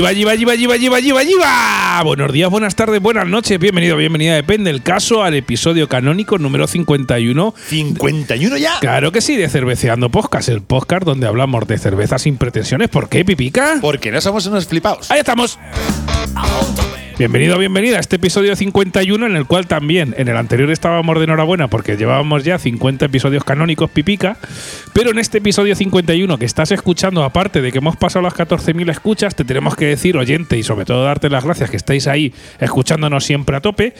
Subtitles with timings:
[0.00, 2.02] Yiva, yiva, yiva, yiva, yiva, yiva, yiva, yiva.
[2.04, 3.58] Buenos días, buenas tardes, buenas noches.
[3.58, 7.54] Bienvenido, bienvenida, depende el caso, al episodio canónico número 51.
[7.70, 8.78] ¿51 ya?
[8.80, 12.88] Claro que sí, de Cerveceando Podcast, el podcast donde hablamos de cerveza sin pretensiones.
[12.88, 13.76] ¿Por qué, Pipica?
[13.82, 15.10] Porque no somos unos flipaos.
[15.10, 15.58] Ahí estamos.
[17.20, 21.24] Bienvenido, bienvenida a este episodio 51 en el cual también en el anterior estábamos de
[21.24, 24.38] enhorabuena porque llevábamos ya 50 episodios canónicos pipica,
[24.94, 28.90] pero en este episodio 51 que estás escuchando, aparte de que hemos pasado las 14.000
[28.90, 32.32] escuchas, te tenemos que decir, oyente, y sobre todo darte las gracias que estáis ahí
[32.58, 33.92] escuchándonos siempre a tope,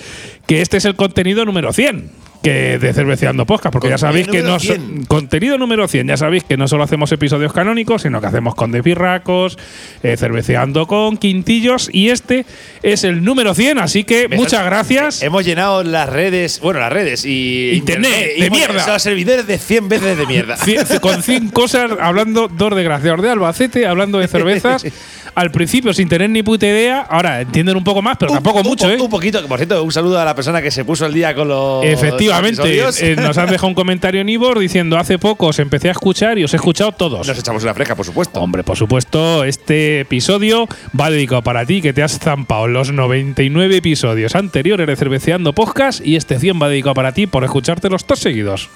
[0.47, 4.43] que este es el contenido número 100 que de Cerveceando Podcast, porque ya sabéis que
[4.43, 4.75] no so-
[5.09, 8.73] contenido número 100, ya sabéis que no solo hacemos episodios canónicos, sino que hacemos con
[8.73, 9.59] Despirracos,
[10.03, 12.47] eh, Cerveceando con Quintillos y este
[12.83, 15.23] es el número 100, así que Me muchas gracias.
[15.23, 18.87] Hemos llenado las redes, bueno, las redes y Internet, de y mierda.
[18.87, 20.57] los servidores de 100 veces de mierda.
[20.57, 24.85] Cien- con 100 cosas hablando dos desgraciados de Albacete, hablando de cervezas.
[25.35, 28.67] Al principio sin tener ni puta idea, ahora entienden un poco más, pero tampoco Un-
[28.67, 29.01] un mucho, po- ¿eh?
[29.01, 31.49] Un poquito, por cierto, un saludo a la persona que se puso el día con
[31.49, 35.89] los Efectivamente, eh, nos han dejado un comentario en Ivor diciendo hace poco os empecé
[35.89, 37.27] a escuchar y os he escuchado todos.
[37.27, 38.41] Nos echamos una fresca, por supuesto.
[38.41, 40.67] Hombre, por supuesto, este episodio
[40.99, 46.05] va dedicado para ti que te has zampado los 99 episodios anteriores de Cerveceando Podcast
[46.05, 48.69] y este 100 va dedicado para ti por escucharte los dos seguidos.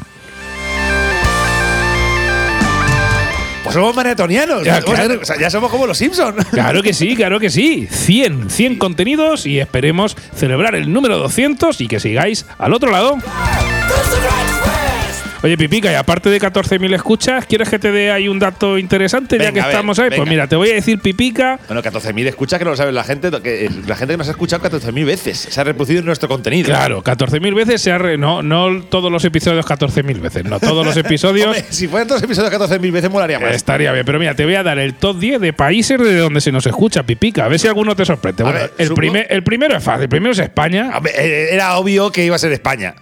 [3.64, 4.62] Pues somos maratonianos.
[4.62, 5.20] Ya, O sea, claro.
[5.20, 6.44] o sea, ya somos como los Simpsons.
[6.50, 7.88] Claro que sí, claro que sí.
[7.90, 13.18] 100, 100 contenidos y esperemos celebrar el número 200 y que sigáis al otro lado.
[15.44, 19.38] Oye, Pipica, y aparte de 14.000 escuchas, ¿quieres que te dé ahí un dato interesante
[19.38, 20.08] ya que ver, estamos ahí?
[20.16, 23.04] Pues mira, te voy a decir, Pipica, Bueno, 14.000 escuchas que no lo sabe la
[23.04, 25.38] gente, que la gente que nos ha escuchado 14.000 veces.
[25.38, 26.66] Se ha reproducido en nuestro contenido.
[26.66, 30.84] Claro, 14.000 veces se ha re- no, no todos los episodios 14.000 veces, no todos
[30.86, 31.48] los episodios.
[31.48, 33.54] Hombre, si fueran todos los episodios 14.000 veces, molaría más.
[33.54, 36.40] Estaría bien, pero mira, te voy a dar el top 10 de países de donde
[36.40, 37.44] se nos escucha, Pipica.
[37.44, 38.44] A ver si alguno te sorprende.
[38.44, 40.90] Bueno, ver, el, primer, el primero es fácil, el primero es España.
[40.96, 42.94] Hombre, eh, Era obvio que iba a ser España.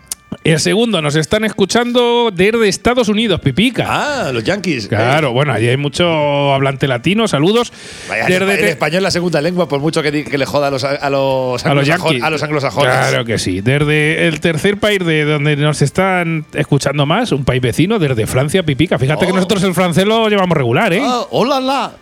[0.44, 3.86] El segundo nos están escuchando desde Estados Unidos, Pipica.
[3.88, 4.88] Ah, los Yankees.
[4.88, 7.72] Claro, bueno, allí hay mucho hablante latino, saludos.
[8.08, 10.82] Vaya, Desde el español es la segunda lengua, por mucho que, le joda a los,
[10.82, 12.92] a los, a los a anglosajones.
[12.92, 13.60] Claro que sí.
[13.60, 18.64] Desde el tercer país de donde nos están escuchando más, un país vecino, desde Francia,
[18.64, 18.98] Pipica.
[18.98, 19.36] Fíjate que Oh.
[19.36, 21.02] nosotros el francés lo llevamos regular, ¿eh?
[21.04, 21.92] Ah, hola, la.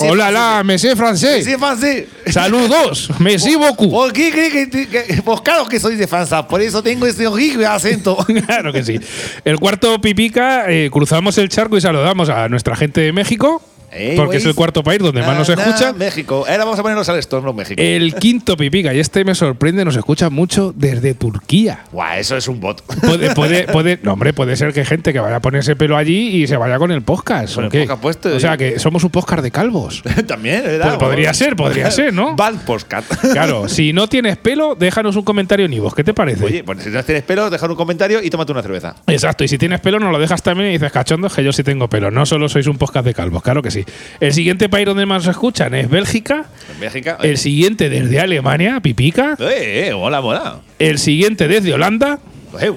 [0.00, 0.64] Hola, la, français.
[0.64, 1.46] monsieur francés.
[1.58, 2.06] Français.
[2.26, 3.90] Saludos, merci beaucoup.
[3.90, 7.26] ¿Por qué cree que, que- Pues claro que soy de Francia, por eso tengo este
[7.26, 8.16] horrible acento.
[8.46, 8.98] Claro que sí.
[9.44, 13.62] El cuarto pipica, eh, cruzamos el charco y saludamos a nuestra gente de México,
[13.94, 15.96] Ey, porque es el cuarto país donde más nos nah, escuchan.
[15.96, 16.44] México.
[16.48, 17.80] Ahora vamos a ponernos al estorno México.
[17.80, 21.84] El quinto pipica, y este me sorprende, nos escucha mucho desde Turquía.
[21.92, 22.82] Guau, eso es un bot.
[23.00, 26.42] Puede, puede, puede, no, hombre, puede ser que gente que vaya a ponerse pelo allí
[26.42, 27.54] y se vaya con el podcast.
[27.54, 27.80] Con ¿o el qué?
[27.80, 30.02] podcast puesto, o sea, y- que somos un podcast de calvos.
[30.26, 30.88] También, ¿verdad?
[30.88, 32.34] Pues podría ser, podría ser, ¿no?
[32.36, 33.04] Bad Postcat.
[33.32, 35.94] Claro, si no tienes pelo, déjanos un comentario en Ivos.
[35.94, 36.44] ¿Qué te parece?
[36.44, 38.96] Oye, pues si no tienes pelo, dejar un comentario y tómate una cerveza.
[39.06, 41.62] Exacto, y si tienes pelo, nos lo dejas también y dices, cachondo, que yo sí
[41.62, 42.10] tengo pelo.
[42.10, 43.83] No solo sois un podcast de calvos, claro que sí.
[44.20, 46.46] El siguiente país donde más nos escuchan es Bélgica.
[46.80, 47.14] En.
[47.22, 49.36] El siguiente desde Alemania, Pipica.
[49.38, 50.60] Eh, eh, mola, mola.
[50.78, 52.18] El siguiente desde Holanda.
[52.60, 52.70] Eh,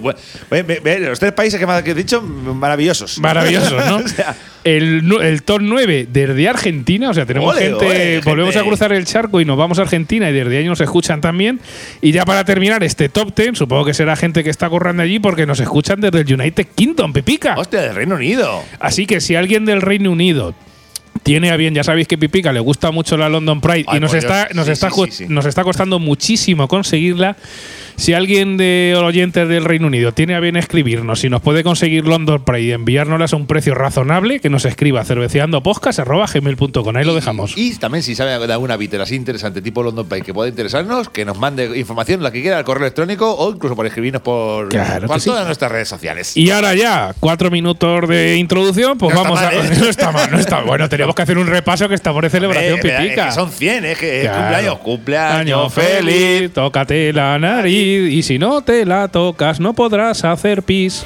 [0.49, 3.19] ve, los tres países que me has dicho, maravillosos.
[3.19, 3.97] Maravilloso, ¿no?
[4.03, 8.53] O sea, El, el top 9 desde Argentina, o sea, tenemos Ole, gente, ole, volvemos
[8.55, 8.65] gente.
[8.65, 11.59] a cruzar el charco y nos vamos a Argentina y desde ahí nos escuchan también.
[12.01, 15.19] Y ya para terminar este top 10, supongo que será gente que está corriendo allí
[15.19, 17.53] porque nos escuchan desde el United Kingdom, Pipica.
[17.55, 18.63] hostia, del Reino Unido.
[18.79, 20.55] Así que si alguien del Reino Unido
[21.27, 23.99] tiene a bien, ya sabéis que Pipica le gusta mucho la London Pride Ay, y
[23.99, 24.55] nos está, Dios.
[24.55, 25.25] nos, Sí, está, sí, sí.
[25.27, 27.35] nos está costando muchísimo conseguirla.
[27.99, 32.05] Si alguien de oyentes del Reino Unido tiene a bien escribirnos y nos puede conseguir
[32.05, 36.95] London Pride y enviárnoslas a un precio razonable, que nos escriba cerveceandopodcast.gmail.com.
[36.95, 37.53] Ahí lo dejamos.
[37.57, 41.09] Y también, si sabe de alguna bitter así interesante, tipo London Pie, que pueda interesarnos,
[41.09, 44.69] que nos mande información, la que quiera, al correo electrónico o incluso por escribirnos por,
[44.69, 45.29] Claro por sí.
[45.29, 46.37] todas nuestras redes sociales.
[46.37, 49.65] Y ahora ya, cuatro minutos de introducción, pues No está vamos mal, a.
[49.65, 49.77] ¿eh?
[49.79, 50.61] No está mal, no está.
[50.61, 53.25] Bueno, teníamos que hacer un repaso que estamos de celebración Hombre, es Pipica.
[53.25, 54.37] que son 100, es que Claro.
[54.37, 60.23] cumpleaños, cumpleaños Año feliz, tócate la nariz y si no te la tocas no podrás
[60.23, 61.05] hacer pis.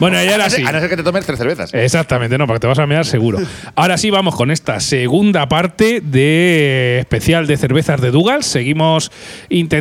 [0.00, 0.64] Bueno, y A ahora sí.
[0.66, 1.72] a no ser que te tomes tres cervezas.
[1.74, 3.38] Exactamente, no, porque te vas a mear seguro.
[3.76, 8.42] Ahora sí vamos con esta segunda parte de especial de cervezas de Dougal.
[8.42, 9.12] Seguimos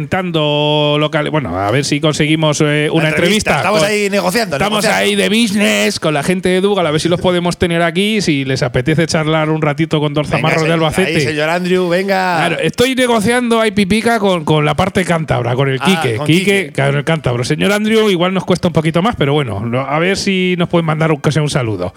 [0.04, 3.58] intentando local, bueno, a ver si conseguimos eh, una entrevista.
[3.58, 4.56] Estamos con- ahí negociando.
[4.56, 4.98] Estamos negociando.
[5.04, 8.22] ahí de business con la gente de Dougal, a ver si los podemos tener aquí,
[8.22, 11.16] si les apetece charlar un ratito con dos Venga, zamarros de Albacete.
[11.16, 12.38] Ahí, señor Andrew, venga.
[12.48, 16.16] Claro, estoy negociando ahí pipica con, con la parte cántabra, con el Ah, Quique.
[16.18, 16.72] con Quique, Quique.
[16.74, 17.44] claro, el cántabro.
[17.44, 20.86] Señor Andrew, igual nos cuesta un poquito más, pero bueno, a ver si nos pueden
[20.86, 21.94] mandar un, que sea un saludo.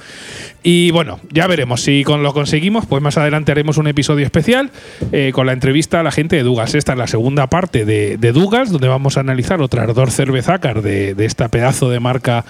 [0.62, 4.70] Y bueno, ya veremos si con lo conseguimos, pues más adelante haremos un episodio especial
[5.10, 6.74] eh, con la entrevista a la gente de Dugas.
[6.74, 10.82] Esta es la segunda parte de, de Dugas, donde vamos a analizar otra ardor cervezácar
[10.82, 12.44] de, de esta pedazo de marca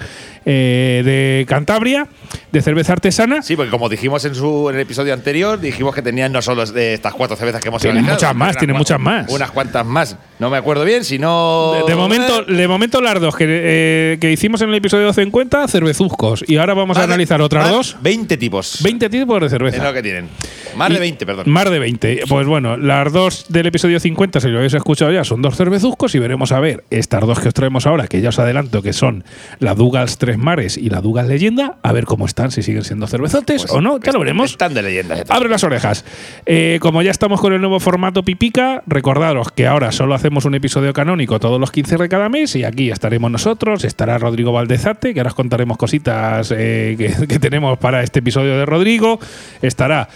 [0.44, 2.06] eh, de Cantabria,
[2.50, 3.42] de cerveza artesana.
[3.42, 6.64] Sí, porque como dijimos en, su, en el episodio anterior, dijimos que tenían no solo
[6.66, 9.30] de estas cuatro cervezas que hemos Tienen muchas más, tienen muchas más.
[9.30, 10.16] Unas cuantas más.
[10.38, 11.72] No me acuerdo bien, si no.
[11.74, 15.68] De, de momento, de momento las dos que, eh, que hicimos en el episodio 50,
[15.68, 16.44] cervezuzcos.
[16.46, 17.96] Y ahora vamos a analizar otras dos.
[18.00, 18.78] 20 tipos.
[18.82, 19.82] 20 tipos de Es cerveza.
[19.84, 20.28] lo que tienen.
[20.76, 21.44] Más de Y- 20, perdón.
[21.48, 22.20] Más de 20.
[22.28, 26.14] Pues bueno, las dos del episodio 50, si lo habéis escuchado ya, son dos cervezuzcos
[26.14, 28.92] y veremos a ver estas dos que os traemos ahora, que ya os adelanto que
[28.92, 29.24] son
[29.58, 33.06] la Dugals Tres Mares y la Dugals Leyenda, a ver cómo están, si siguen siendo
[33.06, 34.52] cervezotes Pues o no, ya lo veremos.
[34.52, 35.24] Están de todo.
[35.36, 36.04] Abre las orejas.
[36.46, 40.54] Eh, como ya estamos con el nuevo formato Pipica, recordaros que ahora solo hacemos un
[40.54, 45.14] episodio canónico todos los 15 de cada mes y aquí estaremos nosotros, estará Rodrigo Valdezate,
[45.14, 49.18] que ahora os contaremos cositas eh, que, que tenemos para este episodio de Rodrigo,
[49.60, 50.08] estará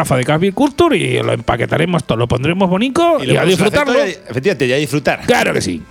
[0.00, 3.98] Rafa de Casbil Culture y lo empaquetaremos, todo, lo pondremos bonito y, lo a disfrutarlo.
[3.98, 5.20] y a- Efectivamente, y a disfrutar.
[5.26, 5.82] Claro que sí.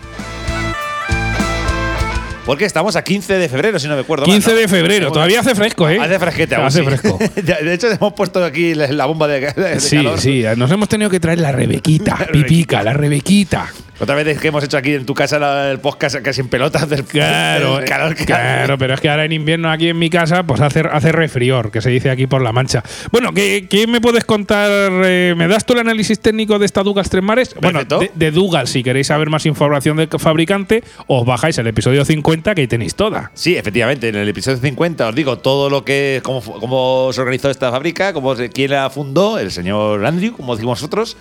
[2.46, 4.26] Porque estamos a 15 de febrero, si no me acuerdo.
[4.26, 4.58] mal, 15 ¿no?
[4.58, 6.00] de febrero, todavía hace fresco, ¿eh?
[6.02, 6.86] Hace fresquete aún, Hace sí.
[6.86, 7.20] fresco.
[7.36, 10.20] De hecho, hemos puesto aquí la, bomba de, de Sí, calor.
[10.20, 13.68] sí, nos hemos tenido que traer la Rebequita, Pipica, la Rebequita.
[14.00, 16.88] Otra vez que hemos hecho aquí en tu casa la- el podcast casi en pelotas
[16.90, 20.10] del, Claro, del calor que claro, pero es que ahora en invierno aquí en mi
[20.10, 22.84] casa pues hace, hace refrior, que se dice aquí por la mancha.
[23.12, 24.70] Bueno, ¿qué, qué me puedes contar?
[25.04, 27.56] eh, ¿Me das tú el análisis técnico de esta Dugas Tres Mares?
[27.62, 28.32] Bueno, de, de
[28.66, 32.96] si queréis saber más información del fabricante, os bajáis el episodio 50 que ahí tenéis
[32.96, 33.32] toda.
[33.34, 37.50] Sí, efectivamente, en el episodio 50 os digo todo lo que, cómo, cómo se organizó
[37.50, 41.18] esta fábrica, cómo quién la fundó, el señor Andrew, como dijimos nosotros,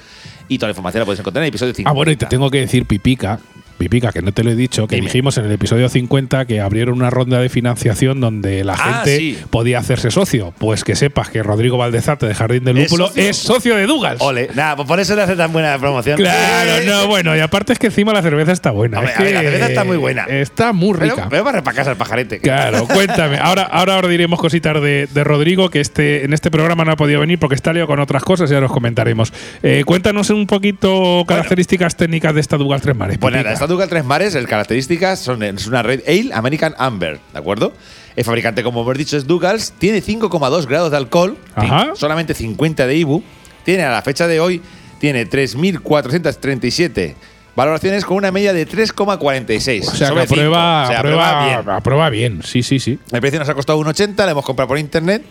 [0.49, 1.91] y toda la información la podéis encontrar en el episodio 50.
[1.91, 3.39] Ah, bueno, y te tengo que decir, Pipica,
[3.79, 5.07] Pipica, que no te lo he dicho, que Dime.
[5.07, 9.17] dijimos en el episodio 50 que abrieron una ronda de financiación donde la Ah, gente
[9.19, 9.39] sí.
[9.51, 10.53] podía hacerse socio.
[10.59, 13.23] Pues que sepas que Rodrigo Valdezate de Jardín del ¿Es Lúpulo socio?
[13.23, 14.17] es socio de Dugas.
[14.21, 16.17] Ole, nada, pues por eso le hace tan buena promoción.
[16.17, 18.99] Claro, no, bueno, y aparte es que encima la cerveza está buena.
[18.99, 20.25] Hombre, es a ver, que la cerveza está muy buena.
[20.25, 21.29] Está muy rica.
[21.31, 22.41] pero para casa el pajarete.
[22.41, 23.39] Claro, cuéntame.
[23.39, 26.97] Ahora, ahora, ahora diremos cositas de, de Rodrigo, que este, en este programa no ha
[26.97, 29.33] podido venir porque está liado con otras cosas y ahora os comentaremos.
[29.63, 33.19] Eh, cuéntanos un poquito características técnicas de esta Dugas Tres Mares.
[33.19, 37.21] Pues nada, esta Dugal Tres Mares, el características son es una Red Ale American Amber,
[37.33, 37.73] ¿de acuerdo?
[38.17, 41.91] El fabricante, como hemos dicho, es Dugals, tiene 5,2 grados de alcohol, Ajá.
[41.95, 43.23] solamente 50 de IBU,
[43.65, 44.61] tiene a la fecha de hoy,
[44.99, 47.15] tiene 3.437
[47.55, 49.81] valoraciones con una media de 3,46.
[49.83, 51.71] O sea, que sobre aprueba, O sea, aprueba, bien.
[51.71, 52.41] aprueba bien.
[52.45, 52.99] Sí, sí, sí.
[53.11, 55.23] El precio nos ha costado 1,80, la hemos comprado por internet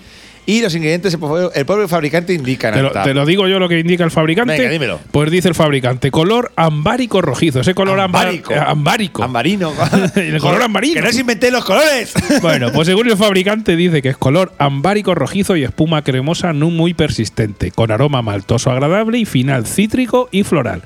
[0.47, 1.19] y los ingredientes el
[1.65, 2.71] propio- fabricante indica.
[2.71, 3.03] Te lo, tab.
[3.03, 4.53] te lo digo yo lo que indica el fabricante.
[4.57, 4.99] Venga, dímelo.
[5.11, 7.59] Pues dice el fabricante, color ambárico rojizo.
[7.59, 8.53] Ese color ambar- Ambárico.
[8.53, 9.23] eh, ambárico.
[9.23, 9.73] Ambarino.
[10.15, 10.95] El color ambarino.
[10.95, 12.13] Que no os inventé los colores.
[12.41, 16.69] Bueno, pues según el fabricante dice que es color ambárico rojizo y espuma cremosa no
[16.69, 20.81] muy persistente, con aroma maltoso agradable y final cítrico y floral.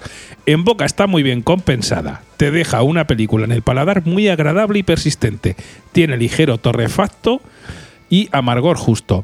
[0.48, 2.24] En boca está muy bien compensada.
[2.38, 5.56] Te deja una película en el paladar muy agradable y persistente.
[5.92, 7.42] Tiene ligero torrefacto
[8.10, 9.24] y amargor justo.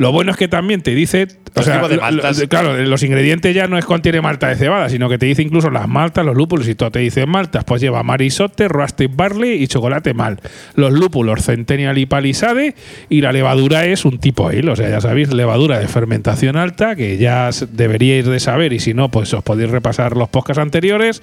[0.00, 2.42] Lo bueno es que también te dice, o Los sea, de maltas.
[2.48, 5.68] claro, los ingredientes ya no es contiene malta de cebada, sino que te dice incluso
[5.68, 6.90] las maltas, los lúpulos y todo.
[6.90, 10.40] Te dice maltas, pues lleva marisote, roasted barley y chocolate mal.
[10.74, 12.74] Los lúpulos centennial y palisade
[13.10, 16.96] y la levadura es un tipo ale, o sea, ya sabéis, levadura de fermentación alta
[16.96, 21.22] que ya deberíais de saber y si no, pues os podéis repasar los podcasts anteriores.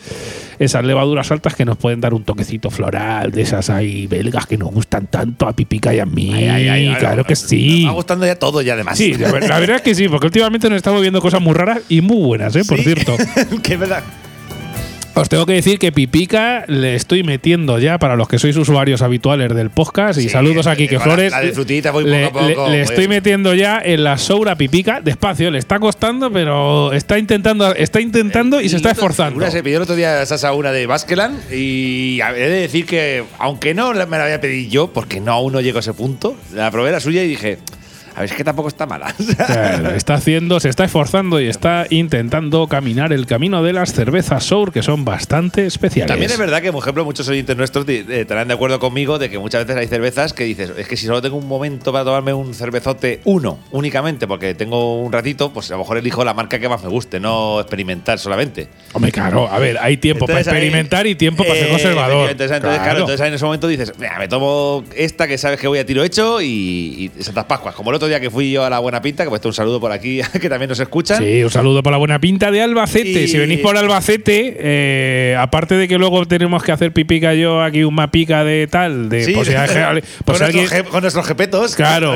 [0.60, 4.60] Esas levaduras altas que nos pueden dar un toquecito floral de esas ahí belgas que
[4.60, 6.32] nos gustan tanto a Pipica y a mí.
[6.36, 7.82] Ay, ay, claro que sí.
[7.82, 8.98] Me va gustando ya todo ya además.
[8.98, 11.54] Sí, la, ver- la verdad es que sí, porque últimamente nos estamos viendo cosas muy
[11.56, 12.62] raras y muy buenas, ¿eh?
[12.68, 12.84] Por Sí.
[12.84, 13.16] cierto.
[13.64, 14.04] que es verdad.
[15.16, 19.02] Os tengo que decir que Pipica le estoy metiendo ya para los que sois usuarios
[19.02, 21.32] habituales del podcast y Sí, saludos a Quique con Flores.
[21.32, 22.90] la- de frutita voy le, poco a le- poco, le pues.
[22.92, 28.00] estoy metiendo ya en la Soura Pipica despacio, le está costando, pero está intentando, está
[28.00, 29.38] intentando y se está El otro- esforzando.
[29.40, 33.24] Una se pidió el otro día Sasa una de Baskeland y he de decir que,
[33.40, 36.36] aunque no me la había pedido yo, porque no aún no llego a ese punto,
[36.54, 37.58] la probé la suya y dije,
[38.18, 39.14] a ver, es que tampoco está mala.
[39.38, 44.44] Claro, está haciendo, se está esforzando y está intentando caminar el camino de las cervezas
[44.44, 46.08] Sour que son bastante especiales.
[46.08, 49.30] También es verdad que, por ejemplo, muchos oyentes nuestros eh, estarán de acuerdo conmigo de
[49.30, 52.04] que muchas veces hay cervezas que dices, es que si solo tengo un momento para
[52.06, 56.34] tomarme un cervezote, uno únicamente, porque tengo un ratito, pues a lo mejor elijo la
[56.34, 58.68] marca que más me guste, no experimentar solamente.
[58.94, 61.72] Hombre, claro, a ver, hay tiempo Entonces, para ahí- experimentar y tiempo para ser Eh,
[61.72, 62.32] conservador.
[62.32, 65.80] Entonces, claro, entonces en ese momento dices, "Mira, me tomo esta que sabes que voy
[65.80, 67.76] a tiro hecho y, y Santas Pascuas.
[67.76, 69.54] Como el otro otro día que fui yo a la Buena Pinta, que puesto un
[69.54, 71.20] saludo por aquí, que también nos escuchan.
[71.24, 73.24] Sí, un saludo por la buena pinta de Albacete.
[73.24, 77.62] Y- Si venís por Albacete, eh, aparte de que luego tenemos que hacer pipica yo
[77.62, 81.28] aquí un mapica de tal, de Sí, hay- por con, alguien- nuestros, je- con nuestros
[81.28, 81.76] jepetos.
[81.76, 82.16] Claro,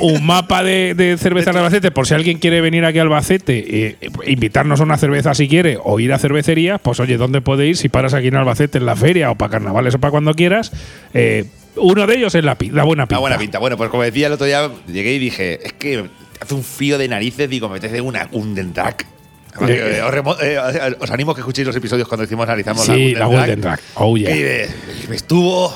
[0.00, 3.64] un, mapa de, de cerveza de Albacete, por si alguien quiere venir aquí a Albacete,
[3.68, 7.66] eh, invitarnos a una cerveza si quiere, o ir a cervecerías, pues oye, ¿dónde puede
[7.66, 7.76] ir?
[7.76, 10.72] Si paras aquí en Albacete, en la feria, o para carnavales, o para cuando quieras.
[11.14, 11.44] eh,
[11.76, 13.14] uno de ellos es la, la buena pinta.
[13.16, 13.58] La buena pinta.
[13.58, 16.08] Bueno, pues como decía el otro día, llegué y dije, es que
[16.40, 19.06] hace un fío de narices, digo, me apetece una Golden Track.
[19.68, 20.58] Eh, os, remo- eh,
[21.00, 23.80] os animo a que escuchéis los episodios cuando hicimos analizamos Sí, la la Golden, Track.
[23.94, 24.66] Oh, yeah.
[25.10, 25.74] Estuvo O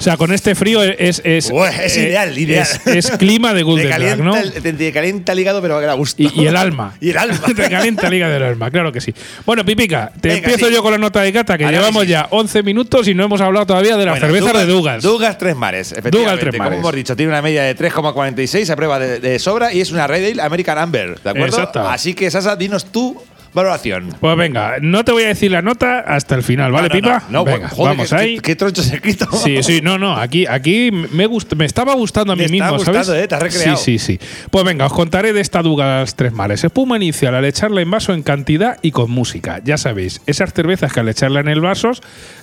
[0.00, 1.20] sea, con este frío es.
[1.24, 2.66] Es, eh, ideal, ideal.
[2.86, 4.36] Es, es clima de Golden Track, ¿no?
[4.36, 6.22] el, te, te calienta el hígado, pero a gusto.
[6.22, 6.94] Y, y el alma.
[7.00, 7.38] y el alma.
[7.54, 9.14] Te calienta la liga del alma, claro que sí.
[9.46, 10.74] Bueno, Pipica, te Venga, empiezo sí.
[10.74, 13.66] yo con la nota de cata, que llevamos ya 11 minutos y no hemos hablado
[13.66, 15.02] todavía de la Bueno, cerveza de Dugas.
[15.02, 16.18] Dugas Tres Mares, efectivamente.
[16.18, 16.70] Dugas Tres Mares.
[16.78, 19.90] Como hemos dicho, tiene una media de 3,46 a prueba de, de sobra y es
[19.92, 21.46] una Red Ale American Amber, ¿de acuerdo?
[21.58, 21.80] Exacto.
[21.88, 23.13] Así que, Sasa, dinos tu
[23.54, 24.08] valoración.
[24.20, 27.00] Pues venga, no te voy a decir la nota hasta el final, ¿vale, No, no,
[27.00, 27.22] Pipa?
[27.30, 28.34] No, venga, joder, vamos qué, ahí.
[28.36, 29.00] Qué, qué troncho se.
[29.42, 32.66] Sí, sí, no, no, aquí, aquí me, gust- me estaba gustando a mí Te mismo,
[32.76, 32.98] está ¿sabes?
[33.00, 33.28] gustando, ¿eh?
[33.28, 33.76] Te has recreado.
[33.76, 34.26] Sí, sí, sí.
[34.50, 36.64] Pues venga, os contaré de esta Dugas Tres Mares.
[36.64, 39.60] Espuma inicial al echarla en vaso en cantidad y con música.
[39.64, 41.92] Ya sabéis, esas cervezas que al echarla en el vaso,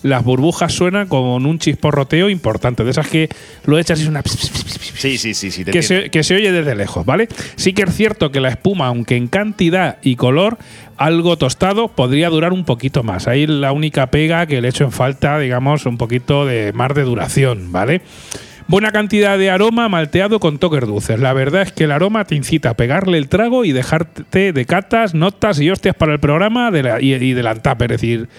[0.04, 2.84] las burbujas suenan con un chisporroteo importante.
[2.84, 3.30] De esas que
[3.66, 4.22] lo echas y es una...
[4.24, 5.66] Sí, sí, sí, sí.
[5.66, 7.28] te que se, que se oye desde lejos, ¿vale?
[7.56, 10.58] Sí que es cierto que la espuma, aunque en cantidad y color
[11.06, 13.28] algo tostado, podría durar un poquito más.
[13.28, 17.04] Ahí la única pega que le echo en falta, digamos, un poquito de más de
[17.04, 18.02] duración, ¿vale?
[18.68, 21.20] Buena cantidad de aroma malteado con toques dulces.
[21.20, 24.66] La verdad es que el aroma te incita a pegarle el trago y dejarte de
[24.66, 27.48] catas, notas y hostias para el programa de la- y, y del.
[27.48, 28.30] Es decir,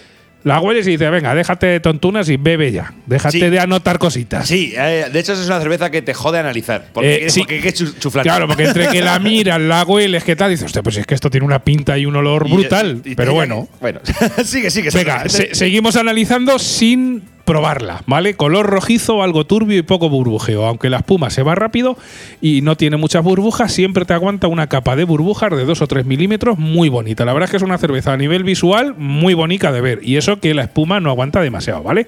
[0.45, 2.93] la hueles y dices, venga, déjate de tontunas y bebe ya.
[3.07, 3.49] Déjate Sí.
[3.51, 4.47] de anotar cositas.
[4.49, 6.87] Sí, eh, de hecho es una cerveza que te jode analizar.
[6.93, 7.41] Porque, Eh, sí.
[7.41, 8.25] porque que chu- chuflar.
[8.25, 10.51] Claro, porque entre que la miras, la hueles, ¿qué tal?
[10.51, 13.03] Dices, hostia, pues es que esto tiene una pinta y un olor Y- brutal.
[13.05, 13.69] y- pero bueno.
[13.81, 14.01] Bueno,
[14.45, 14.91] sigue, sigue.
[14.93, 18.35] Venga, se- seguimos analizando sin probarla, ¿vale?
[18.35, 20.67] Color rojizo, algo turbio y poco burbujeo.
[20.67, 21.97] Aunque la espuma se va rápido
[22.41, 25.87] y no tiene muchas burbujas, siempre te aguanta una capa de burbujas de 2 o
[25.87, 27.25] 3 milímetros muy bonita.
[27.25, 30.01] La verdad es que es una cerveza a nivel visual muy bonita de ver.
[30.03, 32.07] Y eso que la espuma no aguanta demasiado, ¿vale?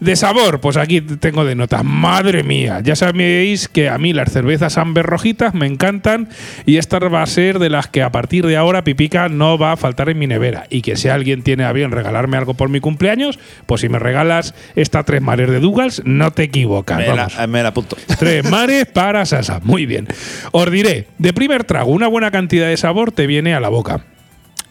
[0.00, 1.84] De sabor, pues aquí tengo de notas.
[1.84, 6.28] Madre mía, ya sabéis que a mí las cervezas amber rojitas me encantan
[6.64, 9.72] y esta va a ser de las que a partir de ahora Pipica no va
[9.72, 10.66] a faltar en mi nevera.
[10.70, 13.98] Y que si alguien tiene a bien regalarme algo por mi cumpleaños, pues si me
[13.98, 16.98] regalas esta tres mares de Douglas, no te equivocas.
[16.98, 17.36] me, vamos.
[17.36, 17.96] la, me la apunto.
[18.18, 19.60] Tres mares para Sasa.
[19.62, 20.06] Muy bien.
[20.52, 24.04] Os diré, de primer trago, una buena cantidad de sabor te viene a la boca.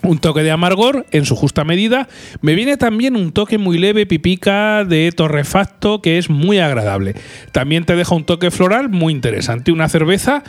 [0.04, 2.08] Un toque de amargor en su justa medida.
[2.42, 7.16] Me viene también un toque muy leve, pipica de torrefacto, que es muy agradable.
[7.52, 9.72] También te deja un toque floral muy interesante.
[9.72, 10.44] Una cerveza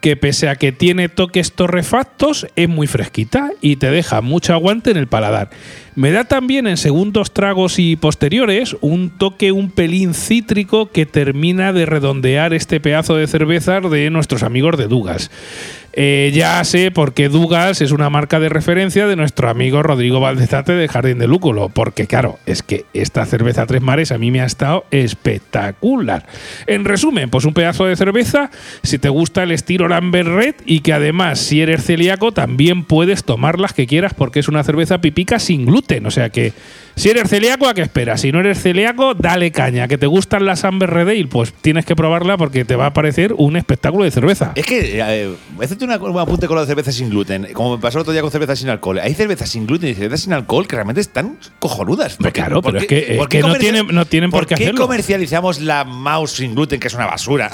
[0.00, 4.90] que pese a que tiene toques torrefactos, es muy fresquita y te deja mucho aguante
[4.90, 5.50] en el paladar.
[5.94, 11.72] Me da también en segundos tragos y posteriores un toque un pelín cítrico que termina
[11.72, 15.30] de redondear este pedazo de cerveza de nuestros amigos de Dugas.
[16.00, 20.20] Eh, ya sé por qué Dugas es una marca de referencia de nuestro amigo Rodrigo
[20.20, 24.30] Valdezate de Jardín de Lúculo, porque claro, es que esta cerveza Tres Mares a mí
[24.30, 26.24] me ha estado espectacular.
[26.68, 28.52] En resumen, pues un pedazo de cerveza,
[28.84, 33.24] si te gusta el estilo Lambert Red y que además si eres celíaco también puedes
[33.24, 36.52] tomar las que quieras porque es una cerveza pipica sin gluten, o sea que
[36.98, 38.22] si eres celíaco, ¿a qué esperas?
[38.22, 39.86] Si no eres celíaco, dale caña.
[39.86, 41.28] ¿Que te gustan las Amber Red Ale?
[41.28, 44.50] Pues tienes que probarla porque te va a parecer un espectáculo de cerveza.
[44.56, 47.48] Es que, eh, a hacerte una- un apunte con la cerveza sin gluten.
[47.52, 48.98] Como me pasó el otro día con cerveza sin alcohol.
[49.00, 52.16] Hay cervezas sin gluten y cervezas sin alcohol que realmente están cojonudas.
[52.32, 54.46] Claro, ¿por pero qué- es que- es por qué que no tienen- no tienen por
[54.46, 54.80] qué hacerlo?
[54.82, 57.50] comercializamos la mouse sin gluten, que es una basura?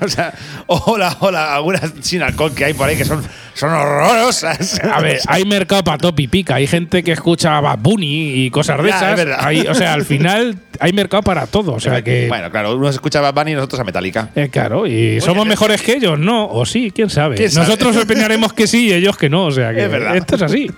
[0.00, 0.34] o sea,
[0.66, 3.22] o, la, o la- algunas sin alcohol que hay por ahí que son,
[3.54, 4.80] son horrorosas.
[4.92, 6.56] A ver, hay mercado para top y pica.
[6.56, 9.16] Hay gente que escucha Bad Bunny y cosas de es esas.
[9.16, 9.38] verdad.
[9.40, 11.72] Hay- o sea, al final hay mercado para todo.
[11.74, 12.26] O sea que.
[12.28, 14.30] Bueno, claro, uno escucha a Bad Bunny y nosotros a Metallica.
[14.34, 16.48] Eh, claro, y somos mejores que ellos, ¿no?
[16.48, 17.36] O sí, quién sabe.
[17.36, 17.66] ¿Quién sabe?
[17.66, 19.44] Nosotros opinaremos que sí y ellos que no.
[19.46, 20.16] O sea que Es verdad.
[20.16, 20.70] esto es así.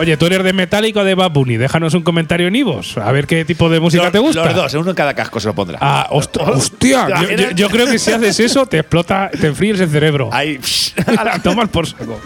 [0.00, 1.58] Oye, tú eres de Metallica o de Bad Bunny.
[1.58, 2.96] Déjanos un comentario en Ivos.
[2.96, 4.44] A ver qué tipo de música Los- te gusta.
[4.46, 5.78] Los dos, uno en cada casco se lo pondrá.
[5.80, 7.04] Ah, host- hostia.
[7.06, 7.40] ¿Te Yo, imaginas?
[7.50, 10.30] yo- yo creo que si haces eso, te explota, te enfríes el cerebro.
[10.32, 10.58] Ahí.
[11.18, 12.18] A tomar por saco.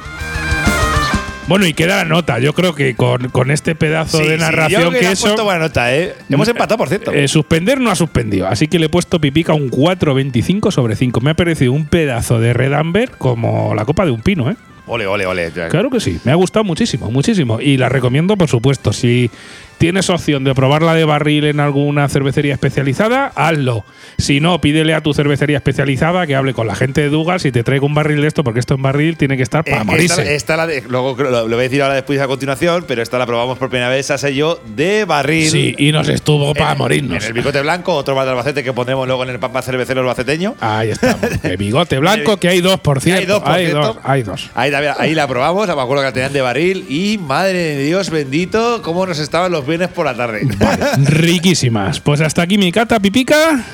[1.47, 2.39] Bueno, y queda la nota.
[2.39, 5.25] Yo creo que con, con este pedazo Sí, de sí, narración yo que eso.
[5.27, 6.15] puesto buena nota, ¿eh?
[6.31, 7.13] Hemos empatado, por cierto.
[7.13, 11.21] Eh, suspender no ha suspendido, así que le he puesto pipica un 4.25 sobre 5.
[11.21, 14.57] Me ha parecido un pedazo de Red Amber como la copa de un pino, ¿eh?
[14.87, 15.51] Ole, ole, ole.
[15.71, 17.61] Claro que sí, me ha gustado muchísimo, muchísimo.
[17.61, 18.93] Y la recomiendo, por supuesto.
[18.93, 19.31] Si
[19.79, 23.85] Tienes opción de probarla de barril en alguna cervecería especializada, hazlo.
[24.19, 27.53] Si no, pídele a tu cervecería especializada que hable con la gente de Dugas y
[27.53, 29.85] te traiga un barril de esto, porque esto en barril tiene que estar para Eh,
[29.85, 30.23] morirse.
[30.23, 33.03] Esta, esta la de- luego lo, lo voy a decir ahora después a continuación, pero
[33.03, 35.51] esta la probamos por primera vez, Sasa y yo, de barril.
[35.51, 37.23] Sí, y nos estuvo para morirnos.
[37.23, 40.01] En el bigote blanco, otro bar de Albacete que pondremos luego en el papa cervecero
[40.01, 40.55] albaceteño.
[40.61, 41.21] Ahí estamos.
[41.43, 43.35] El bigote blanco, que hay dos, por Que hay cierto.
[43.35, 43.87] dos, por hay cierto.
[43.87, 44.51] dos, hay dos.
[44.55, 48.11] Ahí, ahí la probamos, me acuerdo que la tenían de barril y madre de Dios
[48.11, 50.41] bendito, cómo nos estaban los viernes por la tarde.
[50.99, 52.01] Riquísimas.
[52.01, 53.65] Pues hasta aquí mi cata pipica.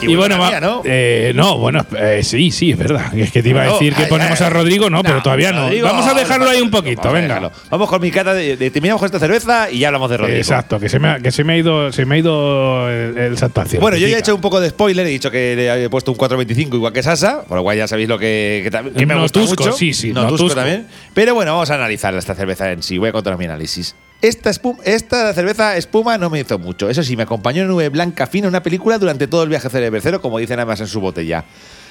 [0.00, 0.80] Y, bueno, va- mía, ¿no?
[0.84, 3.12] eh, no, bueno, eh, sí, sí, es verdad.
[3.18, 5.62] Es que te iba a No, decir que ponemos a Rodrigo, no, pero todavía no.
[5.64, 7.50] Rodrigo, Vamos a dejarlo ahí un poquito, venga.
[7.68, 10.38] Vamos con mi cata, de, de- terminamos con esta cerveza y ya hablamos de Rodrigo.
[10.38, 13.18] Exacto, que se me ha, que se me ha ido, se me ha ido el,
[13.18, 13.36] el.
[13.80, 16.12] Bueno, yo ya he hecho un poco de spoiler, he dicho que le he puesto
[16.12, 19.04] un 4.25 igual que Sasa, por lo cual ya sabéis lo que, que, también- que
[19.04, 19.76] me gusta tusco, mucho.
[19.76, 20.60] sí, sí, no tusco tusco.
[20.60, 20.86] también.
[21.12, 23.96] Pero bueno, vamos a analizar esta cerveza en sí, voy a contar mi análisis.
[24.20, 24.50] Esta,
[24.84, 26.90] esta cerveza espuma no me hizo mucho.
[26.90, 29.70] Eso sí, me acompañó en nube blanca fina en una película durante todo el viaje
[29.70, 31.44] cervecero, como dicen además en su botella.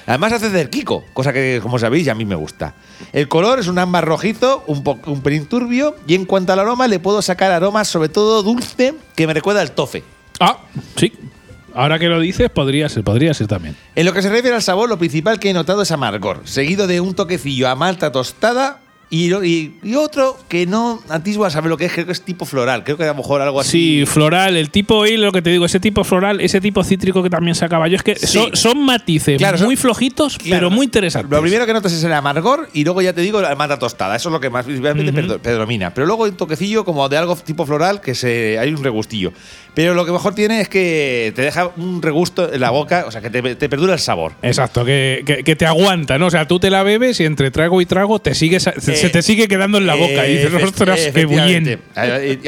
[0.06, 2.74] Además hace del Kiko, cosa que, como sabéis, a mí me gusta.
[3.12, 6.86] El color es un ámbar rojizo, un, un pelín turbio, y en cuanto al aroma,
[6.86, 10.04] le puedo sacar aromas, sobre todo dulce, que me recuerda al tofe.
[10.40, 10.58] Ah,
[10.96, 11.12] sí.
[11.74, 13.76] Ahora que lo dices, podría ser, podría ser también.
[13.94, 16.86] En lo que se refiere al sabor, lo principal que he notado es amargor, seguido
[16.86, 18.80] de un toquecillo a malta tostada
[19.10, 22.22] y, y- y otro que no atisbo a saber lo que es, creo que es
[22.22, 24.00] tipo floral, creo que a lo mejor algo así.
[24.00, 27.22] Sí, floral, el tipo ahí, lo que te digo, ese tipo floral, ese tipo cítrico
[27.22, 28.26] que también sacaba yo, es que Sí.
[28.26, 31.30] son, son matices Claro, muy son- flojitos, Claro, pero muy interesantes.
[31.30, 34.16] Lo primero que notas es el amargor y luego ya te digo la malta tostada.
[34.16, 35.94] Eso es lo que más principalmente predomina.
[35.94, 39.32] Pero luego hay un toquecillo como de algo tipo floral que se hay un regustillo.
[39.74, 43.10] Pero lo que mejor tiene es que te deja un regusto en la boca, o
[43.12, 44.32] sea, que te, te perdura el sabor.
[44.42, 46.26] Exacto, que, que- que te aguanta, ¿no?
[46.26, 49.06] O sea, tú te la bebes y entre trago y trago te sigue, sa- se,
[49.06, 51.80] Eh, te sigue quedando en la boca y dices, Efe- ostras, qué bien.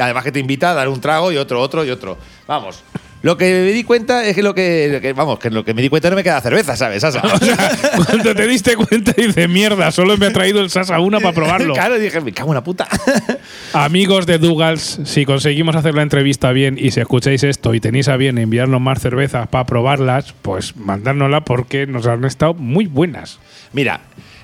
[0.01, 2.19] Además que te invita a dar un trago y otro, otro y otro.
[2.47, 2.83] Vamos.
[3.23, 5.83] Lo que me di cuenta es que lo que, que- vamos, que lo que me
[5.83, 7.03] di cuenta no me queda cerveza, ¿sabes?
[7.03, 7.21] Sasa?
[7.23, 7.71] O sea,
[8.07, 11.75] cuando te diste cuenta dices, mierda, solo me ha traído el Sasa 1 para probarlo.
[11.75, 12.89] claro, dije, me cago en la puta.
[13.75, 18.09] Amigos de Dougals, si conseguimos hacer la entrevista bien y si escucháis esto y tenéis
[18.09, 23.39] a bien enviarnos más cervezas para probarlas, pues mandárnosla porque nos han estado muy buenas.
[23.75, 24.01] Mira,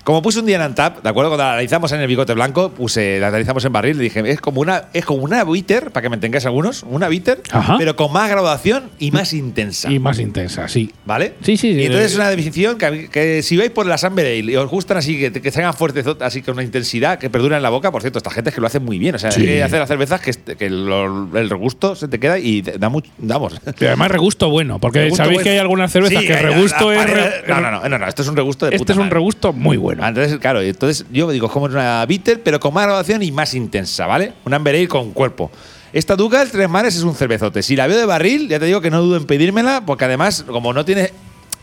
[0.07, 1.31] como puse un día en Antap, ¿de acuerdo?
[1.31, 4.41] Cuando la analizamos en el bigote blanco, puse, la analizamos en barril, le dije, es
[4.41, 7.75] como una, es como una bitter, para que me entengáis algunos, una bitter, Ajá.
[7.77, 9.91] pero con más graduación y más intensa.
[9.91, 10.93] Y más intensa, sí.
[11.05, 11.35] ¿Vale?
[11.43, 11.81] Sí, sí, sí.
[11.81, 14.53] Y entonces es una definición que, a mí- que si vais por la Amber Ale
[14.53, 17.65] y os gustan así, que, que tengan fuertes, así con una intensidad que perdura en
[17.65, 19.17] la boca, por cierto, esta gente es que lo hace muy bien.
[19.17, 19.41] O sea, Sí.
[19.41, 22.79] hay que hacer las cervezas que, que lo- el regusto se te queda y te
[22.79, 23.11] da mucho.
[23.19, 23.61] Damos.
[23.81, 25.45] Y además regusto bueno, porque Regusto sabéis bueno.
[25.45, 27.11] que hay algunas cervezas Sí, que hay el la- regusto la es.
[27.11, 29.05] re- no, no, no, no, no, esto es un regusto de Este puta es un
[29.07, 29.15] madre.
[29.15, 32.85] regusto muy Ah, Entonces, claro, entonces yo digo, es como una bitter, pero con más
[32.85, 34.35] graduación y más intensa, ¿vale?
[34.45, 35.51] Una Amber Ale con cuerpo.
[35.93, 37.63] Esta Ducal Tres Mares es un cervezote.
[37.63, 40.45] Si la veo de barril, ya te digo que no dudo en pedírmela, porque además,
[40.47, 41.13] como no tiene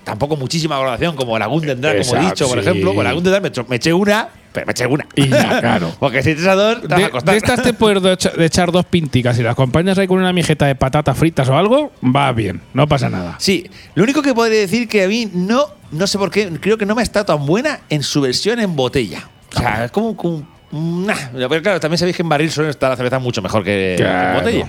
[0.03, 2.67] tampoco muchísima graduación, como la Gundendal, como he dicho, por sí.
[2.69, 5.05] ejemplo, con la Gundendal me, me eché una, pero me eché una.
[5.15, 5.91] Y ya, claro.
[5.99, 7.31] porque si te echas dos, te vas De, a costar.
[7.33, 10.19] de estas te puedes de echa- de echar dos pinticas y las acompañas ahí con
[10.19, 13.35] una mijeta de patatas fritas o algo, va bien, no pasa nada.
[13.39, 16.77] Sí, lo único que podría decir que a mí no, no sé por qué, creo
[16.77, 19.27] que no me está tan buena en su versión en botella.
[19.55, 21.15] O sea, es como, como nah.
[21.33, 24.33] Pero claro, también sabéis que en barril suele estar la cerveza mucho mejor que, en
[24.35, 24.67] botella.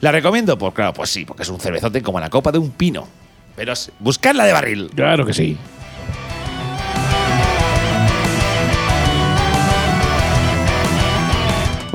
[0.00, 0.58] ¿La recomiendo?
[0.58, 3.06] Pues claro, pues sí, porque es un cervezote como la copa de un pino.
[3.56, 4.90] Pero buscadla de barril.
[4.94, 5.56] Claro que sí.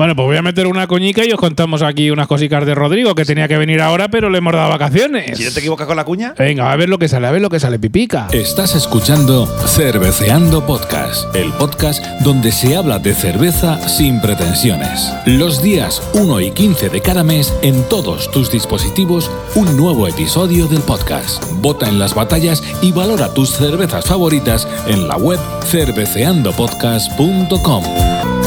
[0.00, 3.14] Bueno, pues voy a meter una coñica y os contamos aquí unas cositas de Rodrigo,
[3.14, 5.36] que tenía que venir ahora, pero le hemos dado vacaciones.
[5.36, 7.42] Si no te equivocas con la cuña, Venga, a ver lo que sale, a ver
[7.42, 8.28] lo que sale, pipica.
[8.32, 15.12] Estás escuchando Cerveceando Podcast, el podcast donde se habla de cerveza sin pretensiones.
[15.26, 20.66] Los días 1 y 15 de cada mes, en todos tus dispositivos, un nuevo episodio
[20.66, 21.44] del podcast.
[21.60, 28.39] Vota en las batallas y valora tus cervezas favoritas en la web cerveceandopodcast.com.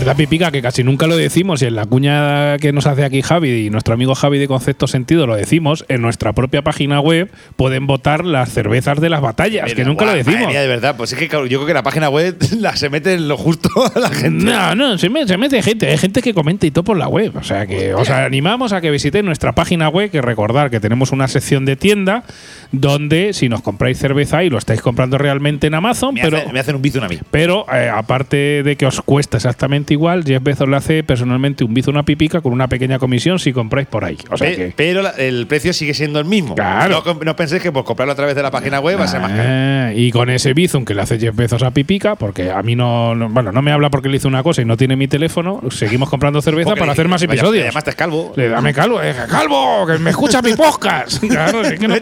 [0.00, 0.50] ¿Verdad, Pipica?
[0.50, 3.70] Que casi nunca lo decimos y en la cuña que nos hace aquí Javi y
[3.70, 5.84] nuestro amigo Javi de Concepto Sentido lo decimos.
[5.88, 10.12] En nuestra propia página web pueden votar las cervezas de las batallas, que nunca lo
[10.12, 10.48] guau, decimos.
[10.48, 13.12] mía, de verdad, pues es que yo creo que la página web la se mete
[13.12, 14.42] en lo justo a la gente.
[14.46, 17.06] No, no, se, me- se mete gente, hay gente que comenta y todo por la
[17.06, 17.36] web.
[17.36, 21.12] O sea que os animamos a que visitéis nuestra página web, que recordar que tenemos
[21.12, 22.24] una sección de tienda
[22.72, 26.52] donde si nos compráis cerveza y lo estáis comprando realmente en Amazon, Me, pero hace-
[26.52, 27.18] me hacen un bizun a mí.
[27.30, 31.74] pero eh, aparte de que os cuesta exactamente igual, Jeff Bezos le hace personalmente un
[31.74, 34.16] bizo una pipica con una pequeña comisión si compráis por ahí.
[34.30, 36.54] O sea Pe- que Pero la- el precio sigue siendo el mismo.
[36.54, 37.02] Claro.
[37.24, 39.32] No, penséis que por comprarlo a través de la página web va a ser más
[39.32, 39.42] caro.
[39.46, 42.76] Ah, y con ese bizum que le hace Jeff Bezos a Pipica, porque a mí
[42.76, 45.08] no, no- bueno, no me habla porque le hice una cosa y no tiene mi
[45.08, 47.64] teléfono, seguimos comprando cerveza Porque para hacer más vaya, episodios.
[47.64, 48.32] Le llamaste calvo.
[48.36, 51.22] Le dame calvo, eh, calvo, que me escucha mi podcast.
[51.30, 51.94] Claro, es que no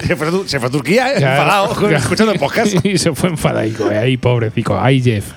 [0.00, 2.74] Se, fue a tu- se fue a Turquía, eh, enfadado, escuchando el podcast.
[2.84, 4.78] Y se fue enfadaico, eh, ahí pobrecico.
[4.78, 5.32] Ahí Jeff.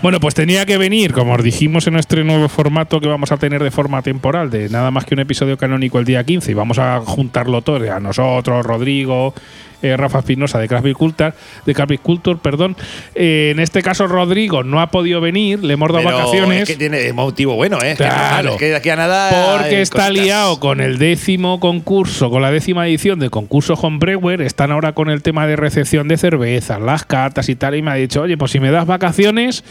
[0.00, 3.36] Bueno, pues tenía que venir, como os dijimos en nuestro nuevo formato que vamos a
[3.36, 6.54] tener de forma temporal, de nada más que un episodio canónico el día 15, y
[6.54, 9.34] vamos a juntarlo todo, a nosotros, Rodrigo,
[9.82, 11.32] eh, Rafa Espinosa de Culture,
[11.66, 12.76] de Craft Culture, perdón.
[13.14, 16.62] Eh, en este caso, Rodrigo no ha podido venir, le hemos dado Pero vacaciones.
[16.62, 17.94] Es que tiene motivo bueno, ¿eh?
[17.96, 18.52] Claro.
[18.52, 19.56] es que de aquí a nada.
[19.56, 20.24] Porque está cositas.
[20.24, 24.42] liado con el décimo concurso, con la décima edición del concurso Homebrewer.
[24.42, 27.74] Están ahora con el tema de recepción de cervezas, las catas y tal.
[27.74, 29.64] Y me ha dicho, oye, pues si me das vacaciones,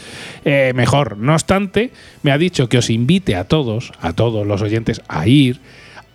[0.44, 1.18] eh, mejor.
[1.18, 1.92] No obstante,
[2.22, 5.60] me ha dicho que os invite a todos, a todos los oyentes, a ir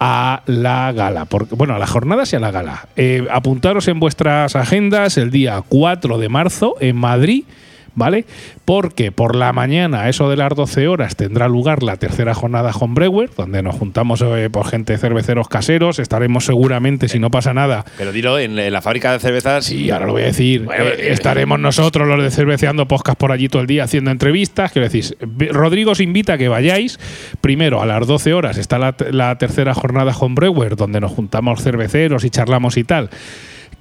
[0.06, 2.90] a la gala, porque, bueno, a las jornadas y a la gala.
[2.98, 7.46] Eh, apuntaros en vuestras agendas el día 4 de marzo en Madrid.
[7.96, 8.26] ¿Vale?
[8.66, 12.72] Porque por la mañana, a eso de las 12 horas, tendrá lugar la tercera jornada
[12.72, 16.00] Homebrewer, donde nos juntamos eh, por gente de cerveceros caseros.
[16.00, 19.72] Estaremos seguramente, si no pasa nada, Pero dilo, en, la fábrica de cervezas.
[19.72, 23.18] y ahora lo voy a decir, Bueno, eh, eh, estaremos nosotros, los de Cerveceando Podcast,
[23.20, 24.72] por allí todo el día haciendo entrevistas.
[24.72, 25.18] Quiero decir,
[25.52, 27.00] Rodrigo os invita a que vayáis.
[27.42, 32.24] Primero, a las 12 horas está la, la tercera jornada Homebrewer, donde nos juntamos cerveceros
[32.24, 33.10] y charlamos y tal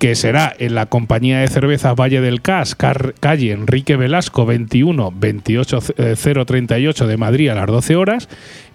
[0.03, 7.07] que será en la compañía de cervezas Valle del Cas, calle Enrique Velasco 21 28038
[7.07, 8.29] de Madrid a las 12 horas.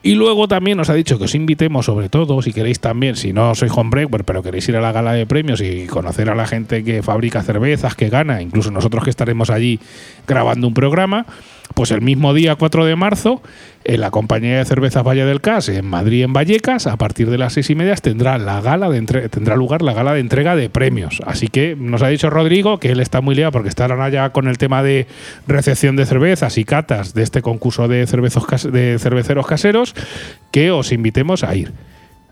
[0.03, 3.33] Y luego también nos ha dicho que os invitemos, sobre todo, si queréis también, si
[3.33, 6.47] no sois homebrewer, pero queréis ir a la gala de premios y conocer a la
[6.47, 9.81] gente que fabrica cervezas, que gana, incluso nosotros que estaremos allí
[10.25, 11.25] grabando un programa,
[11.73, 13.41] pues el mismo día 4 de marzo,
[13.83, 17.37] en la compañía de cervezas Valle del Cas, en Madrid, en Vallecas, a partir de
[17.37, 20.55] las seis y media tendrá, la gala de entre- tendrá lugar la gala de entrega
[20.55, 21.21] de premios.
[21.25, 24.47] Así que nos ha dicho Rodrigo que él está muy liado porque estarán allá con
[24.47, 25.07] el tema de
[25.47, 29.95] recepción de cervezas y catas de este concurso de, cervezos de cerveceros caseros,
[30.51, 31.71] que os invitemos a ir.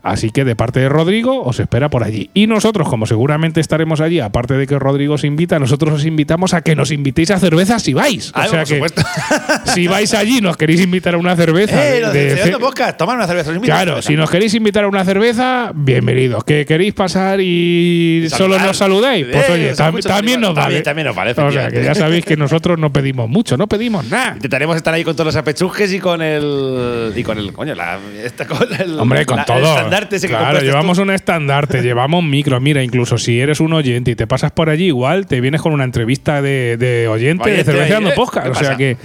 [0.06, 2.30] Así que de parte de Rodrigo os espera por allí.
[2.34, 6.54] Y nosotros, como seguramente estaremos allí, aparte de que Rodrigo os invita, nosotros os invitamos
[6.54, 8.30] a que nos invitéis a cervezas si vais.
[8.34, 9.02] Ah, o sea por que supuesto.
[9.74, 11.86] si vais allí nos queréis invitar a una cerveza.
[11.88, 12.96] ¡Eh, de- los de de ce- Cerveceando Podcast!
[12.98, 13.52] Tomad una cerveza.
[13.60, 16.44] Claro, si nos queréis invitar a una cerveza, bienvenidos.
[16.44, 18.58] Que queréis pasar y Saludar.
[18.60, 20.82] solo nos saludáis, pues Eh, oye, tam- también nos también- vale.
[20.82, 24.04] también nos vale, O sea, que ya sabéis que nosotros no pedimos mucho, no pedimos
[24.06, 24.32] nada.
[24.34, 27.12] Intentaremos estar ahí con todos los apechujes y con el.
[27.16, 27.52] Y con el.
[27.52, 27.98] Coño, la.
[28.22, 29.74] Esta, con el, Hombre, con la- todo.
[29.96, 31.02] Estandarte ese claro, llevamos tú.
[31.02, 32.60] un estandarte, llevamos micro.
[32.60, 35.72] Mira, incluso si eres un oyente y te pasas por allí, igual te vienes con
[35.72, 38.14] una entrevista de, de oyente de Oyente Cerveceando ¿eh?
[38.14, 38.46] Podcast.
[38.46, 38.96] ¿Qué O sea que,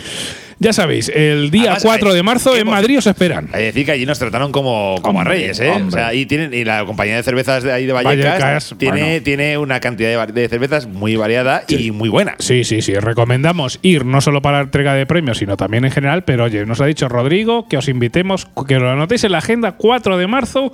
[0.61, 3.45] ya sabéis, el día Además, 4 hay- de marzo en Madrid os esperan.
[3.51, 5.69] Hay que decir que allí nos trataron como, como a reyes, ¿eh?
[5.71, 5.87] hombre.
[5.87, 9.01] O sea, ahí tienen, y la compañía de cervezas de ahí de Vallecas, Vallecas, tiene,
[9.01, 9.23] bueno.
[9.23, 12.35] tiene una cantidad de cervezas muy variada y muy buena.
[12.37, 12.93] Sí, sí, sí.
[12.93, 16.23] Recomendamos ir no solo para la entrega de premios, sino también en general.
[16.25, 19.71] Pero oye, nos ha dicho Rodrigo que os invitemos, que lo anotéis en la agenda
[19.73, 20.71] 4 de marzo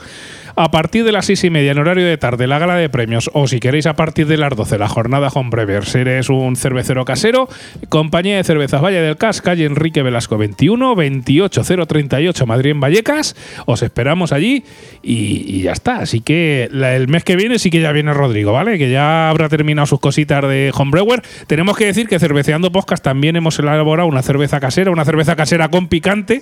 [0.57, 3.29] a partir de las 6 y media en horario de tarde, la gala de premios.
[3.33, 5.85] O si queréis a partir de las 12, la jornada Homebrewer.
[5.85, 7.47] Si eres un cervecero casero,
[7.89, 13.35] compañía de cervezas Valle del Cas, calle Enrique Velasco 21, 28038 Madrid en Vallecas.
[13.67, 14.63] Os esperamos allí
[15.03, 15.97] y, y ya está.
[15.97, 18.79] Así que la- el mes que viene sí que ya viene Rodrigo, ¿vale?
[18.79, 21.21] Que ya habrá terminado sus cositas de Homebrewer.
[21.45, 25.69] Tenemos que decir que Cerveceando Podcast también hemos elaborado una cerveza casera, una cerveza casera
[25.69, 26.41] con picante,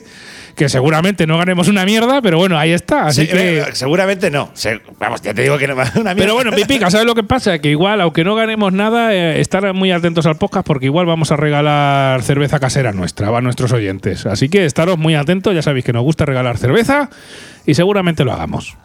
[0.56, 3.08] que seguramente no ganemos una mierda, pero bueno, ahí está.
[3.08, 3.60] Así Sí, que.
[3.60, 4.50] eh, seguramente no.
[4.54, 6.16] Se- vamos, ya te digo que no una mierda.
[6.16, 7.60] Pero bueno, Pipica, ¿sabes lo que pasa?
[7.60, 11.32] Que igual, aunque no ganemos nada, eh, estar muy atentos al podcast porque igual vamos
[11.32, 14.26] a regalar cerveza casera nuestra a nuestros oyentes.
[14.26, 17.10] Así que estaros muy atentos, ya sabéis que nos gusta regalar cerveza
[17.66, 18.76] y seguramente lo hagamos.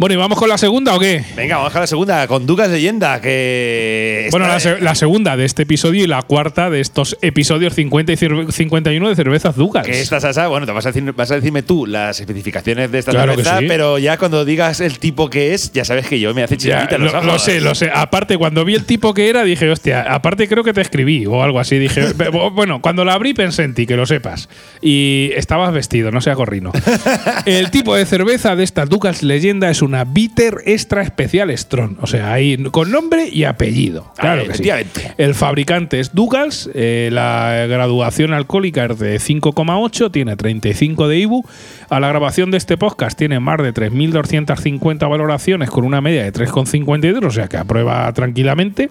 [0.00, 1.22] Bueno, ¿y vamos con la segunda o qué?
[1.36, 4.28] Venga, vamos a la segunda, con Ducas Leyenda, que.
[4.30, 7.74] Bueno, la, está- se- la segunda de este episodio y la cuarta de estos episodios
[7.74, 9.84] 50 y cir- 51 de Cervezas Ducas.
[9.84, 12.98] Que esta salsa, bueno, te vas a, decir- vas a decirme tú las especificaciones de
[12.98, 13.66] esta Claro cerveza, sí.
[13.68, 16.96] pero ya cuando digas el tipo que es, ya sabes que yo me hace chiquita
[16.96, 17.90] los lo, lo sé, lo sé.
[17.92, 21.42] Aparte, cuando vi el tipo que era, dije, hostia, aparte creo que te escribí o
[21.42, 21.78] algo así.
[21.78, 24.48] Dije, "Be- bueno, cuando la abrí pensé en ti, que lo sepas.
[24.80, 26.72] Y estabas vestido, no sea gorrino.
[27.44, 31.96] el tipo de cerveza de esta Ducas Leyenda es una bitter extra especial Strong.
[32.00, 34.12] O sea, ahí con nombre y apellido.
[34.16, 34.70] Claro que sí.
[35.18, 41.44] El fabricante es Douglas, eh, la graduación alcohólica es de 5,8, tiene 35 de IBU.
[41.88, 46.32] A la grabación de este podcast tiene más de 3.250 valoraciones con una media de
[46.32, 48.90] 3,52, o sea que aprueba tranquilamente.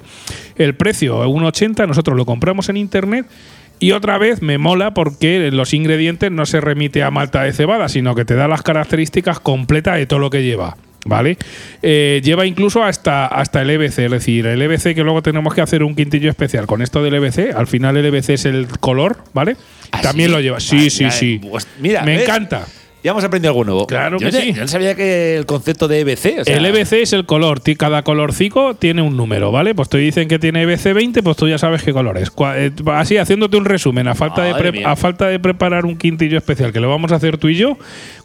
[0.58, 3.26] El precio es 1,80, nosotros lo compramos en internet.
[3.82, 7.88] Y otra vez me mola porque los ingredientes no se remite a malta de cebada,
[7.88, 10.76] sino que te da las características completas de todo lo que lleva.
[11.10, 11.38] ¿Vale?
[11.82, 15.62] Eh, lleva incluso hasta, hasta el EBC, es decir, el EBC que luego tenemos que
[15.62, 17.56] hacer un quintillo especial con esto del EBC.
[17.56, 19.58] Al final el EBC es el color, ¿vale?
[19.92, 20.36] ¿Ah, También sí?
[20.36, 20.60] lo lleva.
[20.60, 21.42] Sí, Vale, sí, sí.
[21.50, 22.24] pues mira, me ¿ves?
[22.24, 22.66] encanta.
[23.04, 23.88] Ya hemos aprendido algo nuevo.
[23.88, 24.54] Claro Yo que no- sí.
[24.54, 26.42] Yo no sabía que el concepto de EBC.
[26.42, 27.62] O sea, el EBC es el color.
[27.78, 29.74] Cada colorcico tiene un número, ¿vale?
[29.76, 32.32] Pues te dicen que tiene EBC 20, pues tú ya sabes qué color es.
[32.56, 34.92] Eh, Así, haciéndote un resumen, a falta, de Madre pre- mía.
[34.92, 37.78] a falta de preparar un quintillo especial, que lo vamos a hacer tú y yo,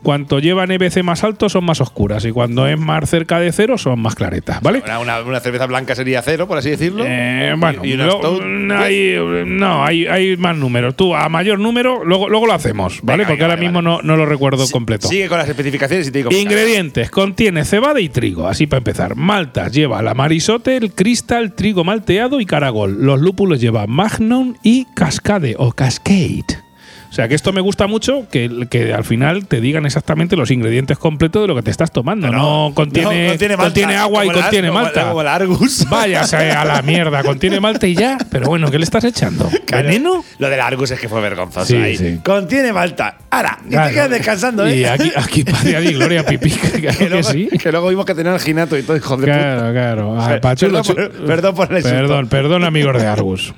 [0.02, 3.78] cuanto llevan EBC más alto son más oscuras y cuando es más cerca de cero
[3.78, 4.82] son más claretas, ¿vale?
[4.84, 7.04] Una, una- una cerveza blanca sería cero, por así decirlo.
[7.06, 10.96] Eh, bueno, y lo- mm, hay, no, hay, hay más números.
[10.96, 13.18] Tú, a mayor número, luego, luego lo hacemos, ¿vale?
[13.18, 14.02] Venga, Porque venga, ahora vale, mismo vale.
[14.02, 15.08] No, no lo recuerdo Completo.
[15.08, 16.30] Sigue con las especificaciones y te digo.
[16.30, 19.16] Ingredientes: contiene cebada y trigo, así para empezar.
[19.16, 23.04] Maltas lleva la marisote, el cristal, trigo malteado y caragol.
[23.04, 26.63] Los lúpulos lleva Magnum y Cascade o Cascade.
[27.14, 30.50] O sea que esto me gusta mucho, que, que al final te digan exactamente los
[30.50, 32.26] ingredientes completos de lo que te estás tomando.
[32.28, 35.08] No, contiene, no, contiene malta, contiene agua y la- contiene como malta.
[35.10, 35.86] Como Argus.
[35.88, 38.18] Váyase a la mierda, contiene malta y ya.
[38.32, 39.48] Pero bueno, ¿qué le estás echando?
[39.70, 40.24] ¿Veneno?
[40.38, 41.66] Lo del Argus es que fue vergonzoso.
[41.66, 41.96] Sí, ahí.
[41.96, 42.18] sí.
[42.24, 43.16] Contiene malta.
[43.30, 43.86] Ahora, y Claro.
[43.90, 44.76] te quedas descansando, ¿eh?
[44.78, 47.48] Y aquí, aquí Padre Gloria claro que, que luego, sí.
[47.62, 49.38] que luego vimos que tenía el ginato y todo, hijo de puta.
[49.38, 50.16] Claro, claro.
[50.20, 51.96] Ah, perdón por- perdón por el insulto.
[51.96, 53.54] Perdón, perdón, amigos de Argus.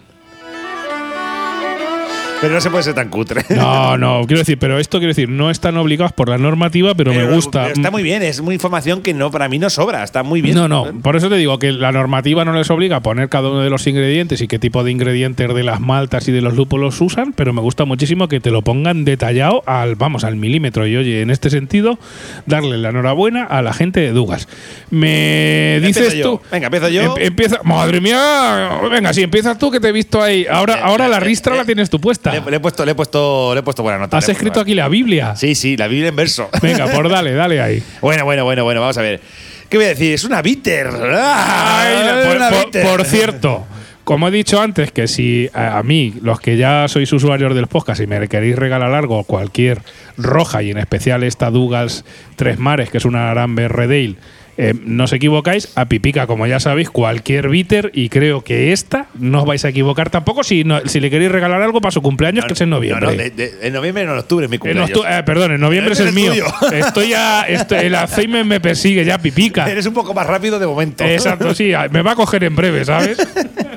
[2.40, 3.44] Pero no se puede ser tan cutre.
[3.50, 7.12] No, no, quiero decir, pero esto quiero decir, no están obligados por la normativa, pero,
[7.12, 7.62] me gusta.
[7.62, 10.42] pero está muy bien, es muy información que no para mí no sobra, está muy
[10.42, 10.54] bien.
[10.54, 13.48] No, no, por eso te digo que la normativa no les obliga a poner cada
[13.48, 16.54] uno de los ingredientes y qué tipo de ingredientes de las maltas y de los
[16.54, 20.86] lúpulos usan, pero me gusta muchísimo que te lo pongan detallado al, vamos, al milímetro.
[20.86, 21.98] Y oye, en este sentido,
[22.46, 24.48] darle la enhorabuena a la gente de Dugas.
[24.90, 26.40] Me dices tú.
[26.50, 27.02] Venga, empiezo yo.
[27.16, 30.46] Em- empieza, madre mía, venga, sí, empiezas tú que te he visto ahí.
[30.50, 32.25] Ahora, Eh, ahora la eh, ristra eh, la tienes tú puesta.
[32.32, 34.16] Le, le he puesto, le he puesto, le he puesto buena nota.
[34.18, 35.34] Has escrito aquí la Biblia.
[35.36, 36.48] Sí, sí, la Biblia en verso.
[36.62, 37.82] Venga, por dale, dale ahí.
[38.00, 39.20] bueno, bueno, bueno, bueno, vamos a ver.
[39.68, 40.14] ¿Qué voy a decir?
[40.14, 40.86] Es una bitter.
[40.88, 42.86] Ay, Ah, por, una por- bitter.
[42.86, 43.66] por cierto,
[44.06, 47.66] como he dicho antes, que si a, a mí, los que ya sois usuarios del
[47.66, 49.80] podcast, y me queréis regalar algo, cualquier
[50.16, 52.04] roja, y en especial esta Douglas
[52.36, 54.14] Tres Mares, que es una Arambe Redale,
[54.58, 59.08] eh, no os equivocáis, a Pipica, como ya sabéis, cualquier bitter, y creo que esta
[59.18, 62.00] no os vais a equivocar tampoco si, no- si le queréis regalar algo para su
[62.00, 63.04] cumpleaños, que es en noviembre.
[63.06, 64.98] No, no, de- de- en noviembre no, en octubre es mi cumpleaños.
[65.06, 66.30] eh, perdón, en noviembre es el mío.
[66.32, 66.46] tuyo.
[66.72, 67.42] Estoy ya.
[67.42, 69.70] estoy- el Alzheimer me persigue ya, pipica.
[69.70, 71.04] Eres un poco más rápido de momento.
[71.04, 73.18] Exacto, sí, me va a coger en breve, ¿sabes?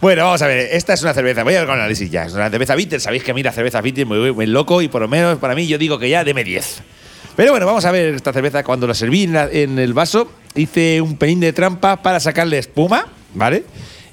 [0.00, 0.68] Bueno, vamos a ver.
[0.72, 1.44] Esta es una cerveza.
[1.44, 2.24] Voy a ver con análisis ya.
[2.24, 3.00] Es una cerveza bitter.
[3.00, 5.54] Sabéis que a mí la cerveza bitter me muy loco y por lo menos para
[5.54, 6.82] mí yo digo que ya deme 10.
[7.36, 8.64] Pero bueno, vamos a ver esta cerveza.
[8.64, 13.06] Cuando la serví en, en el vaso, hice un pelín de trampa para sacarle espuma,
[13.34, 13.64] ¿vale?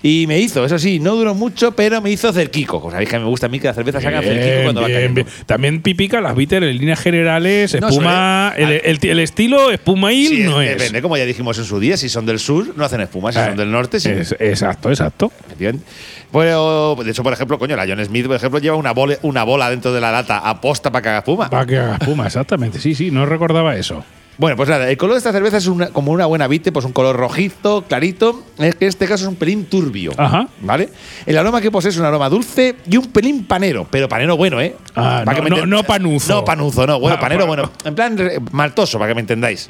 [0.04, 2.80] Y me hizo, eso sí, no duró mucho, pero me hizo cerquico.
[2.80, 4.88] Como sabéis que me gusta a mí que la cerveza salga cerquico Bien, cuando va
[4.88, 5.24] bien, cayendo.
[5.24, 5.28] bien.
[5.48, 8.54] También pipica las bitter en líneas generales, espuma.
[8.56, 10.78] el, el- el estilo espuma y Sí, no es.
[10.78, 13.32] Depende, como ya dijimos en su día, si son del sur, no hacen espuma.
[13.32, 14.10] Si Ah, son del norte, sí.
[14.10, 15.32] es- exacto, exacto.
[15.46, 15.86] Efectivamente.
[16.32, 19.44] Bueno, de hecho, por ejemplo, coño, la John Smith, por ejemplo, lleva una bola, una
[19.44, 21.50] bola dentro de la lata aposta para que haga espuma.
[21.50, 22.80] Para que haga espuma, exactamente.
[22.80, 24.04] Sí, sí, no recordaba eso.
[24.38, 26.86] Bueno, pues nada, el color de esta cerveza es una- como una buena vite, pues
[26.86, 28.44] un color rojizo, clarito.
[28.58, 30.12] Es que en este caso es un pelín turbio.
[30.18, 30.48] Ajá.
[30.62, 30.90] ¿Vale?
[31.26, 34.60] El aroma que posee es un aroma dulce y un pelín panero, pero panero bueno,
[34.60, 34.76] ¿eh?
[34.96, 36.34] Ah, Para no- que no- panuzo.
[36.36, 37.00] No panuzo, no.
[37.00, 37.72] Bueno, Ah, panero bueno.
[37.86, 38.18] En plan
[38.52, 39.68] maltoso, para que me entendáis.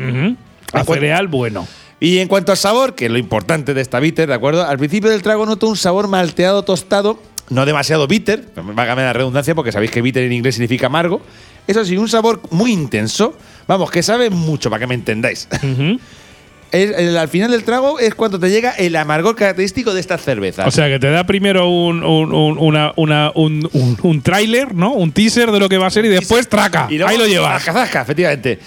[0.74, 1.68] A cuan- cereal bueno.
[2.00, 4.66] Y en cuanto al sabor, que es lo importante de esta bitter, ¿de acuerdo?
[4.66, 9.54] Al principio del trago noto un sabor malteado tostado, no demasiado bitter, válgame la redundancia
[9.54, 11.22] porque sabéis que bitter en inglés significa amargo.
[11.68, 13.34] Eso sí, un sabor muy intenso,
[13.68, 15.48] vamos, que sabe mucho, para que me entendáis.
[15.64, 16.00] Ujú.
[16.72, 20.22] Es- el- al final del trago es cuando te llega el amargor característico de estas
[20.24, 20.68] cervezas.
[20.68, 24.74] O sea, que te da primero un, un, un- una, una- un, un, un tráiler,
[24.76, 24.92] ¿no?
[24.92, 26.88] Un teaser de lo que va a ser y después traca.
[26.90, 27.64] Y luego, Ahí lo llevas.
[27.64, 28.60] zasca, zasca, efectivamente.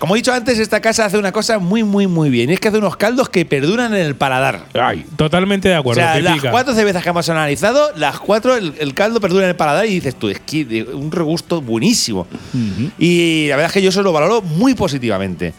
[0.00, 2.48] Como he dicho antes, esta casa hace una cosa muy, muy, muy bien.
[2.48, 4.64] Y es que hace unos caldos que perduran en el paladar.
[4.72, 6.00] Ay, totalmente de O acuerdo.
[6.00, 6.50] sea, las Pipica.
[6.50, 9.90] cuatro cervezas que hemos analizado, las cuatro, el, el caldo perdura en el paladar y
[9.90, 12.26] dices tú, es que de- un regusto buenísimo.
[12.98, 15.52] Y la verdad es que yo eso lo valoro muy positivamente.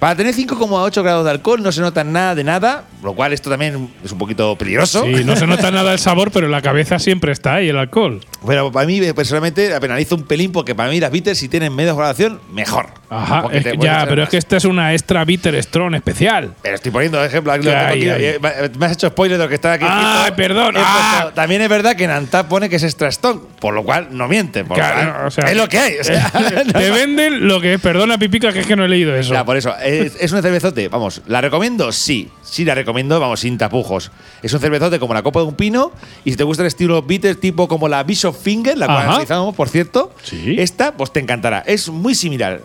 [0.00, 3.50] Para tener 5,8 grados de alcohol no se nota nada de nada, lo cual esto
[3.50, 5.04] también es un poquito peligroso.
[5.04, 7.76] Sí, no se nota nada el sabor, pero en la cabeza siempre está ahí el
[7.76, 8.20] alcohol.
[8.46, 11.48] Pero para mí, eh, personalmente, la penalizo un pelín porque para mí las bitters, si
[11.50, 12.86] tienen menos graduación, mejor.
[13.10, 16.54] Ajá, es que- ya, pero es que esta es una extra bitter strong especial.
[16.62, 17.54] Pero estoy poniendo ejemplo.
[17.58, 17.92] ya.
[17.92, 18.38] eh,
[18.78, 19.84] Me has hecho spoiler de lo que está aquí.
[19.86, 21.30] Ah, perdón, ah.
[21.34, 24.28] también es verdad que en Antap pone que es extra strong, por lo cual no
[24.28, 24.64] miente.
[24.64, 25.98] por lo Claro, cual o sea, es lo que hay.
[26.00, 26.30] o sea,
[26.72, 29.34] Te venden lo que es, perdona Pipica, que es que no he leído eso.
[29.34, 29.74] Ya, por eso.
[29.98, 31.92] Es, es un cervezote, vamos, ¿la recomiendo?
[31.92, 32.28] Sí.
[32.42, 34.10] Sí, la recomiendo, vamos, sin tapujos.
[34.42, 35.92] Es un cervezote como la copa de un pino.
[36.24, 39.54] Y si te gusta el estilo bitter, tipo como la Bishop Finger, la cual analizamos,
[39.54, 40.56] por cierto, Sí.
[40.58, 41.60] esta, pues te encantará.
[41.66, 42.60] Es muy similar.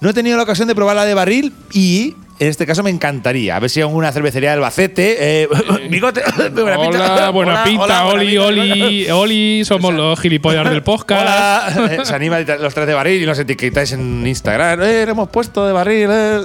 [0.00, 2.16] No he tenido la ocasión de probarla de barril y.
[2.38, 3.54] En este caso me encantaría.
[3.56, 5.42] A ver si en una cervecería de Albacete.
[5.42, 5.48] Eh,
[5.90, 6.22] bigote.
[6.52, 7.14] buena pinta.
[7.14, 8.46] Hola, buena pinta, hola, buena Oli, pinta.
[8.46, 11.22] Oli, Oli, somos los gilipollas del podcast.
[11.76, 14.82] Hola, Eh, se anima los tres de barril y los etiquetáis en Instagram.
[14.82, 16.08] Eh, hemos puesto de barril.
[16.10, 16.40] Eh.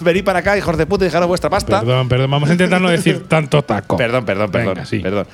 [0.00, 1.80] Venid para acá, hijos de puta, y dejaros vuestra pasta.
[1.80, 3.96] Perdón, perdón, vamos a intentar no decir tanto taco.
[3.96, 4.74] Perdón, perdón, perdón.
[4.74, 5.00] Venga, sí.
[5.00, 5.26] perdón.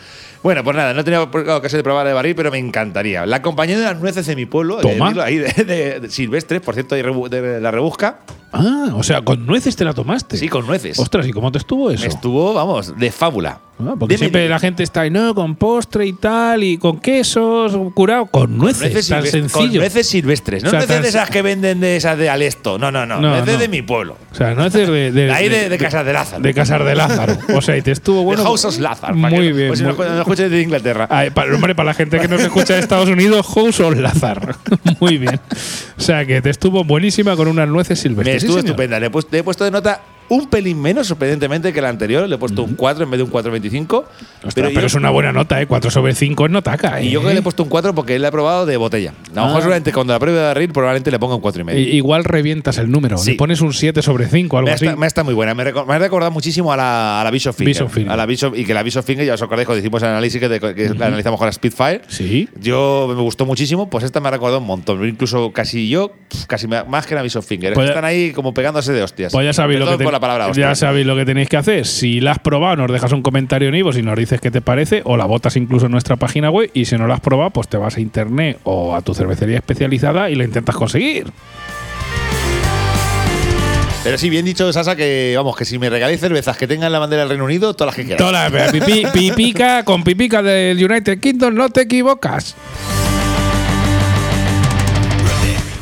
[0.43, 3.27] Bueno, pues nada, no he tenido ocasión de probar de barril, pero me encantaría.
[3.27, 6.73] La compañía de las nueces de mi pueblo, decirlo, ahí de, de- de silvestres, por
[6.75, 8.21] cierto, de la rebusca.
[8.53, 10.37] Ah, o sea, con nueces te la tomaste.
[10.37, 10.99] Sí, con nueces.
[10.99, 12.07] Ostras, ¿y cómo te estuvo eso?
[12.07, 13.61] Estuvo, vamos, de fábula.
[13.89, 17.01] Ah, porque Dime- siempre la gente está ahí, no, con postre y tal, y con
[17.01, 19.81] quesos, curado, con nueces, Nueces tan silvestres- Con sencillo.
[19.81, 20.63] nueces silvestres.
[20.63, 22.79] No O sea, nueces de esas que venden de esas de Alesto.
[22.79, 23.21] No, no, no.
[23.21, 23.61] No, nueces no.
[23.61, 24.17] de mi pueblo.
[24.31, 25.13] O sea, nueces de.
[25.13, 26.43] de, De ahí de, de Casas de Lázaro.
[26.43, 27.37] De Casar de Lázaro.
[27.55, 28.43] O sea, y te estuvo bueno.
[28.43, 29.15] de House of Lázaro.
[29.15, 29.69] Muy que- bien.
[29.69, 29.91] Pues si no,
[30.21, 31.07] escuches de Inglaterra.
[31.11, 34.57] Ay, para, hombre, para la gente que nos escucha de Estados Unidos, House of Lazar.
[35.01, 35.41] Muy bien.
[35.97, 38.41] O sea, que te estuvo buenísima con unas nueces Me silvestres.
[38.43, 38.71] Sí, estuvo señor.
[38.71, 39.01] estupenda.
[39.01, 42.27] Le he, puesto, le he puesto de nota un pelín menos, sorprendentemente, que la anterior.
[42.27, 44.05] Le he puesto un 4 en vez de un 4.25.
[44.39, 45.67] Ostras, pero, yo- es una buena nota, ¿eh?
[45.67, 47.05] 4 sobre 5 es notaca, ¿eh?
[47.07, 48.77] Y yo creo que le he puesto un 4 porque él la he probado de
[48.79, 49.13] botella.
[49.33, 49.47] A lo Ah.
[49.47, 51.81] mejor seguramente cuando la pruebe de barril, probablemente le ponga un 4 y medio.
[51.81, 53.19] I- Igual revientas el número.
[53.19, 53.33] Sí.
[53.33, 54.87] Le pones un 7 sobre 5, algo Me así.
[54.87, 55.55] está, me está muy buena.
[55.55, 57.75] Me, me ha recordado muchísimo a la, a la Bishop Finger.
[57.75, 58.13] Bishop Finger.
[58.13, 60.41] A la Bishop, y que la Bishop Finger, ya os acordáis cuando hicimos el análisis
[60.41, 62.03] que, de- que la analizamos con la Spitfire.
[62.09, 62.49] Sí.
[62.61, 65.07] Yo me gustó muchísimo, pues esta me ha recordado un montón.
[65.07, 66.13] Incluso casi yo,
[66.47, 67.73] casi más que la Bishop Finger.
[67.73, 69.33] Es Pues están ahí como pegándose de hostias.
[69.33, 71.87] Pues ya sabéis, lo que, te- la palabra ya sabéis lo que tenéis que hacer.
[71.87, 74.61] Si la has probado, nos dejas un comentario en Ivo si nos dices qué te
[74.61, 76.71] parece, o la botas incluso en nuestra página web.
[76.75, 79.57] Y si no la has probado, pues te vas a internet o a tu cervecería
[79.57, 81.27] especializada y la intentas conseguir.
[84.03, 86.99] Pero sí, bien dicho, Sasa, que vamos, que si me regaláis cervezas que tengan la
[86.99, 88.19] bandera del Reino Unido, todas las que quieras.
[88.27, 92.57] Toda la- pipi- pipica con pipica del United Kingdom, no te equivocas.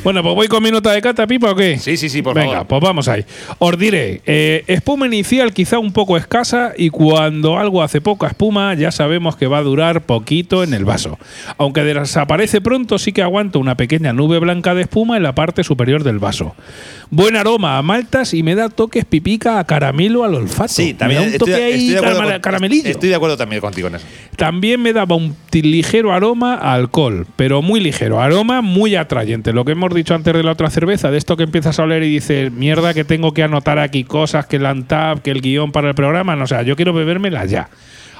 [0.08, 1.76] Bueno, pues voy con mi nota de cata, pipa, o qué?
[1.78, 2.66] Sí, sí, sí, por Venga, favor.
[2.66, 3.26] pues vamos ahí.
[3.58, 8.72] Os diré, eh, espuma inicial quizá un poco escasa y cuando algo hace poca espuma
[8.72, 11.18] ya sabemos que va a durar poquito en el vaso.
[11.58, 15.62] Aunque desaparece pronto sí que aguanta una pequeña nube blanca de espuma en la parte
[15.62, 16.54] superior del vaso.
[17.10, 20.68] Buen aroma a maltas y me da toques pipica a caramelo al olfato.
[20.72, 22.88] Sí, Me también da un estoy, toque ahí estoy de acuerdo carama- con- caramelillo.
[22.88, 24.06] Estoy de acuerdo también contigo en eso.
[24.36, 28.20] También me daba un ligero aroma a alcohol, pero muy ligero.
[28.20, 29.52] Aroma muy atrayente.
[29.52, 32.02] Lo que hemos dicho antes de la otra cerveza, de esto que empiezas a oler
[32.02, 35.72] y dices, mierda, que tengo que anotar aquí cosas, que el ANTAP, que el guion
[35.72, 36.36] para el programa.
[36.36, 37.68] No, o yo quiero bebérmela ya.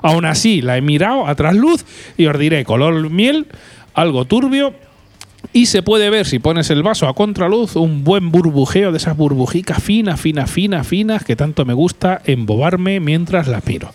[0.02, 1.84] Aún así, la he mirado a trasluz
[2.16, 3.46] y os diré, color miel,
[3.94, 4.74] algo turbio.
[5.52, 9.16] Y se puede ver, si pones el vaso a contraluz, un buen burbujeo de esas
[9.16, 13.92] burbujicas finas, finas, finas, finas, que tanto me gusta embobarme mientras la miro.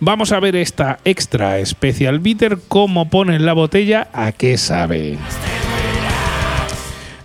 [0.00, 5.18] Vamos a ver esta extra special bitter, cómo pone en la botella, a qué sabe.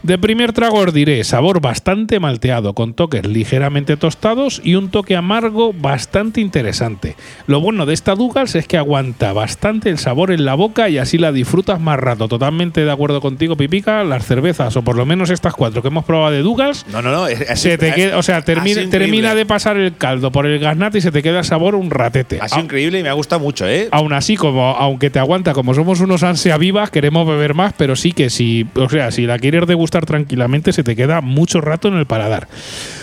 [0.03, 5.15] De primer trago os diré sabor bastante malteado, con toques ligeramente tostados y un toque
[5.15, 7.15] amargo bastante interesante.
[7.45, 10.97] Lo bueno de esta Douglas es que aguanta bastante el sabor en la boca y
[10.97, 12.27] así la disfrutas más rato.
[12.27, 14.03] Totalmente de acuerdo contigo, Pipica.
[14.03, 17.11] Las cervezas, o por lo menos estas cuatro que hemos probado de Douglas, No, no,
[17.11, 17.27] no.
[17.27, 20.57] es- es- se te es- queda, o sea, termina, de pasar el caldo por el
[20.57, 22.39] gaznate y se te queda el sabor un ratete.
[22.41, 23.87] Ha sido increíble y me ha gustado mucho, ¿eh?
[23.91, 27.95] Aún así, como aunque te aguanta, como somos unos ansia vivas, queremos beber más, pero
[27.95, 31.89] sí que si, o sea, si la quieres degustar tranquilamente, se te queda mucho rato
[31.89, 32.47] en el paladar.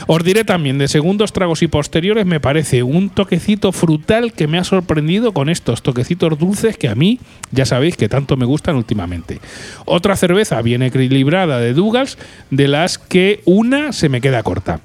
[0.06, 4.58] Os diré también, de segundos tragos y posteriores, me parece un toquecito frutal que me
[4.58, 7.20] ha sorprendido con estos toquecitos dulces que a mí,
[7.52, 9.40] ya sabéis que tanto me gustan últimamente.
[9.84, 12.16] Otra cerveza bien equilibrada de Douglas,
[12.50, 14.80] de las que una se me queda corta.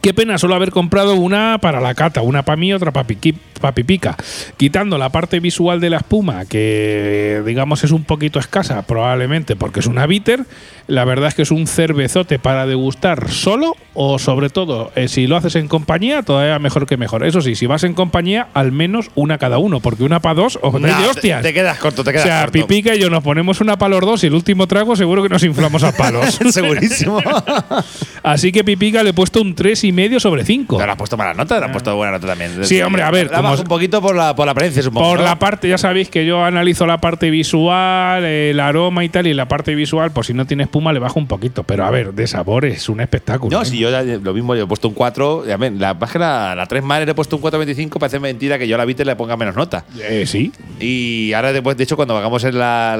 [0.00, 3.06] Qué pena solo haber comprado una para la cata, una para mí, otra para
[3.74, 4.16] Pipica.
[4.56, 9.80] Quitando la parte visual de la espuma, que digamos es un poquito escasa, probablemente porque
[9.80, 10.44] es una bitter,
[10.86, 15.26] la verdad es que es un cervezote para degustar solo o sobre todo eh, si
[15.26, 17.24] lo haces en compañía, todavía mejor que mejor.
[17.24, 20.58] Eso sí, si vas en compañía, al menos una cada uno, porque una para dos
[20.62, 21.42] No, de hostias.
[21.42, 22.52] Te, quedas corto, te o quedas sea, corto.
[22.52, 25.28] Pipica y yo nos ponemos una para los dos y el último trago seguro que
[25.28, 26.38] nos inflamos a palos.
[26.50, 27.20] Segurísimo.
[28.22, 30.76] Así que Pipica le he puesto un tres y medio sobre cinco.
[30.78, 32.64] Te lo has puesto mala nota, te has puesto buena nota también.
[32.64, 35.08] Sí, hombre, a ver, como un poquito por la, por la apariencia, supongo.
[35.08, 35.24] Por ¿no?
[35.24, 39.34] la parte, ya sabéis que yo analizo la parte visual, el aroma y tal, y
[39.34, 41.62] la parte visual, pues si no tiene espuma, le bajo un poquito.
[41.64, 43.56] Pero a ver, de sabor es un espectáculo.
[43.56, 43.66] No, ¿eh?
[43.66, 45.46] si yo ya- lo mismo, yo he puesto un 4.
[45.46, 48.18] Ya ven, la, más que la, la 3 Mare le he puesto un 4.25, parece
[48.20, 49.84] mentira que yo a la Vite le ponga menos nota.
[50.00, 50.52] Eh, sí.
[50.80, 52.96] Y ahora después, de hecho, cuando hagamos en la-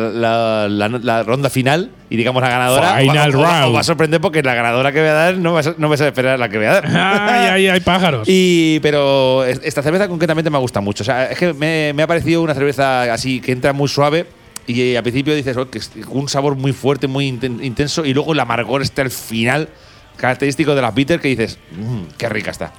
[1.03, 3.65] la ronda final y digamos la ganadora, Final va- round.
[3.71, 5.89] os va a sorprender porque la ganadora que voy a dar no vas a- no
[5.89, 6.87] vas a esperar la que voy a dar.
[6.87, 8.29] Ay, ay, ay, pájaros.
[8.31, 11.03] Y, pero es- esta cerveza concretamente me gusta mucho.
[11.03, 14.27] O sea, es que me, me ha parecido una cerveza así que entra muy suave.
[14.69, 18.05] Y eh, al principio dices oh, que es un sabor muy fuerte, muy inten- intenso.
[18.05, 19.69] Y luego el amargor está al final,
[20.17, 22.73] característico de las bitter, que dices, "Mm, qué rica está.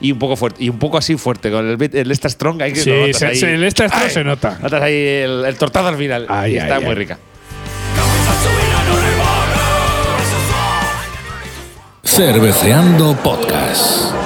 [0.00, 2.72] Y un poco fuerte, y un poco así fuerte, con el, el extra strong ahí
[2.72, 3.54] que Sí, se- ahí.
[3.54, 4.58] el extra strong Ay, se nota.
[4.60, 6.26] Notas ahí el, el tortazo al final.
[6.28, 7.18] Ay, y está ay, muy rica.
[12.04, 14.23] Cerveceando Podcast.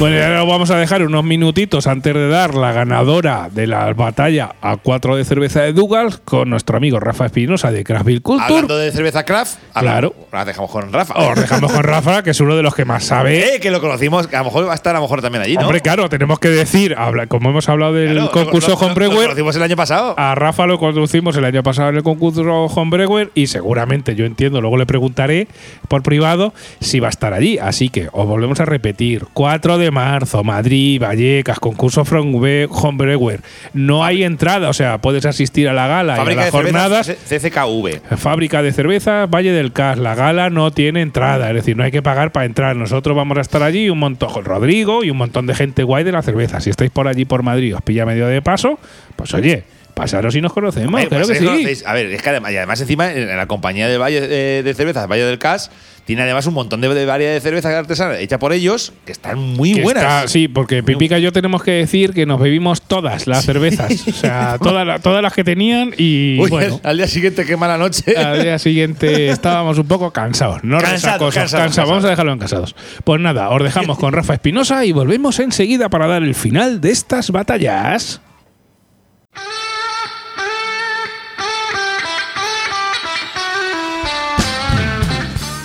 [0.00, 4.54] Bueno, ahora vamos a dejar unos minutitos antes de dar la ganadora de la batalla
[4.62, 8.46] a cuatro de cerveza de Dougal con nuestro amigo Rafa Espinosa de Craftville Culture.
[8.48, 10.14] Hablando de cerveza craft, Claro.
[10.32, 11.12] La dejamos con Rafa.
[11.18, 13.56] Os dejamos con Rafa, que es uno de los que más sabe.
[13.56, 15.42] Eh, que lo conocimos, que a lo mejor va a estar a lo mejor también
[15.44, 15.62] allí, ¿no?
[15.66, 16.96] Hombre, claro, tenemos que decir,
[17.28, 20.14] como hemos hablado del Claro, concurso lo- lo- Homebrewer, conocimos el año pasado.
[20.16, 24.62] a Rafa lo conducimos el año pasado en el concurso Homebrewer y seguramente, yo entiendo,
[24.62, 25.46] luego le preguntaré
[25.88, 27.58] por privado si va a estar allí.
[27.58, 33.40] Así que os volvemos a repetir, 4 de marzo, Madrid, Vallecas, concurso From We- Homebrewer.
[33.74, 36.50] No hay entrada, o sea, puedes asistir a la gala y a Fábrica las de
[36.58, 37.06] cervezas jornadas.
[37.06, 38.16] C- CCKV.
[38.16, 39.98] Fábrica de cerveza, Valle del Cas.
[39.98, 42.76] La gala no tiene entrada, es decir, no hay que pagar para entrar.
[42.76, 46.04] Nosotros vamos a estar allí, un montón, con Rodrigo y un montón de gente guay
[46.04, 46.60] de la cerveza.
[46.60, 48.78] Si estáis por allí por Madrid, os pilla medio de paso,
[49.16, 49.64] pues oye,
[50.00, 51.00] pasaros y nos conocemos.
[51.00, 51.82] Eh, claro que sí.
[51.86, 54.74] A ver, es que además, y además encima en la compañía de Valle de, de
[54.74, 55.70] cervezas, Valle del Cas,
[56.06, 59.38] tiene además un montón de, de variedad de cerveza artesana hecha por ellos que están
[59.38, 60.02] muy Que buenas.
[60.02, 64.08] está- sí, porque Pipica y yo tenemos que decir que nos bebimos todas las cervezas.
[64.08, 66.80] O sea, todas, la- todas las que tenían y Uy, bueno.
[66.82, 68.16] al día siguiente qué mala noche.
[68.16, 70.64] Al día siguiente estábamos un poco cansados.
[70.64, 71.88] No Cansados, resacosos, cansados, cansados.
[71.90, 72.04] Vamos cansados.
[72.04, 72.74] a dejarlo en casados.
[73.04, 76.90] Pues nada, os dejamos con Rafa Espinosa y volvemos enseguida para dar el final de
[76.90, 78.20] estas batallas.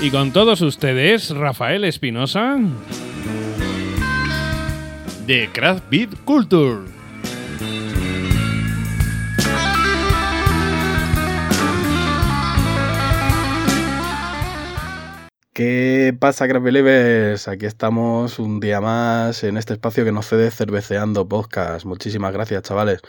[0.01, 2.57] Y con todos ustedes, Rafael Espinosa.
[5.25, 6.81] de Craft Beat Culture.
[15.53, 17.47] ¿Qué pasa, Craft Believers?
[17.47, 21.85] Aquí estamos un día más en este espacio que nos cede Cerveceando Podcast.
[21.85, 22.99] Muchísimas gracias, chavales.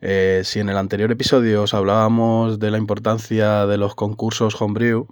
[0.00, 5.08] Eh, si en el anterior episodio os hablábamos de la importancia de los concursos Homebrew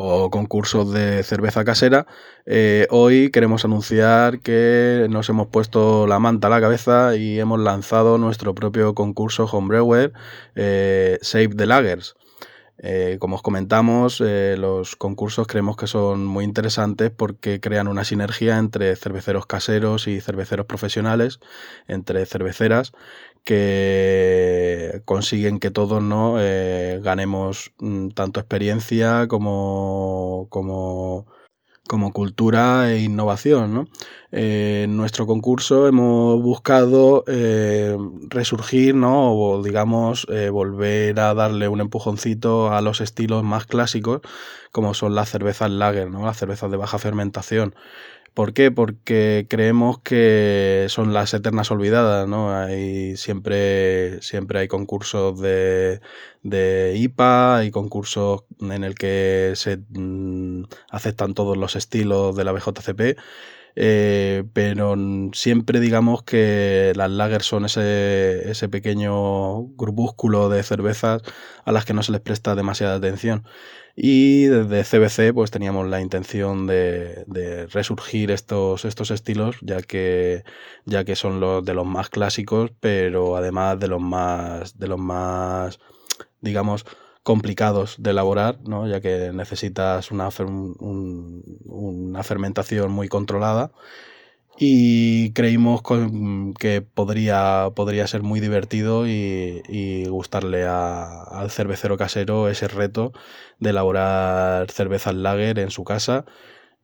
[0.00, 2.06] o concursos de cerveza casera,
[2.46, 7.58] eh, hoy queremos anunciar que nos hemos puesto la manta a la cabeza y hemos
[7.58, 10.12] lanzado nuestro propio concurso Homebrewer
[10.54, 12.14] eh, Save the Lagers.
[12.80, 18.04] Eh, como os comentamos, eh, los concursos creemos que son muy interesantes porque crean una
[18.04, 21.40] sinergia entre cerveceros caseros y cerveceros profesionales,
[21.88, 22.92] entre cerveceras,
[23.44, 26.36] que consiguen que todos ¿no?
[26.38, 31.26] Eh, ganemos mm, tanto experiencia como, como,
[31.88, 33.74] como cultura e innovación.
[33.74, 33.88] ¿no?
[34.32, 37.96] Eh, en nuestro concurso hemos buscado eh,
[38.28, 39.32] resurgir, ¿no?
[39.32, 44.20] O digamos, volver a darle un empujoncito a los estilos más clásicos,
[44.72, 46.24] como son las cervezas lager, ¿no?
[46.24, 47.74] Las cervezas de baja fermentación.
[48.34, 48.70] ¿Por qué?
[48.70, 52.54] Porque creemos que son las eternas olvidadas, ¿no?
[52.54, 56.00] Hay siempre, siempre hay concursos de,
[56.42, 62.52] de IPA, hay concursos en el que se mm, aceptan todos los estilos de la
[62.52, 63.18] BJCP.
[63.80, 64.96] Eh, pero
[65.32, 71.22] siempre digamos que las lagers son ese, ese pequeño grupúsculo de cervezas
[71.64, 73.44] a las que no se les presta demasiada atención.
[74.00, 80.44] Y desde CBC pues teníamos la intención de, resurgir estos, estos estilos, ya que,
[80.84, 85.00] ya que son los de los más clásicos, pero además de los más, de los
[85.00, 85.80] más,
[86.40, 86.86] digamos,
[87.24, 88.86] complicados de elaborar, ¿no?
[88.86, 93.72] ya que necesitas una, una fermentación muy controlada.
[94.60, 95.82] Y creímos
[96.58, 103.12] que podría, podría ser muy divertido y, y gustarle a- al cervecero casero ese reto
[103.60, 106.24] de elaborar cervezas lager en su casa.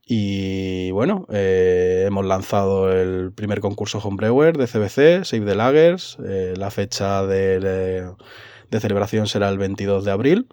[0.06, 6.18] Y bueno, eh, hemos lanzado el primer concurso Homebrewer de CBC, Save the Lagers.
[6.26, 7.60] Eh, la fecha de,
[8.70, 10.48] de celebración será el 22 de abril.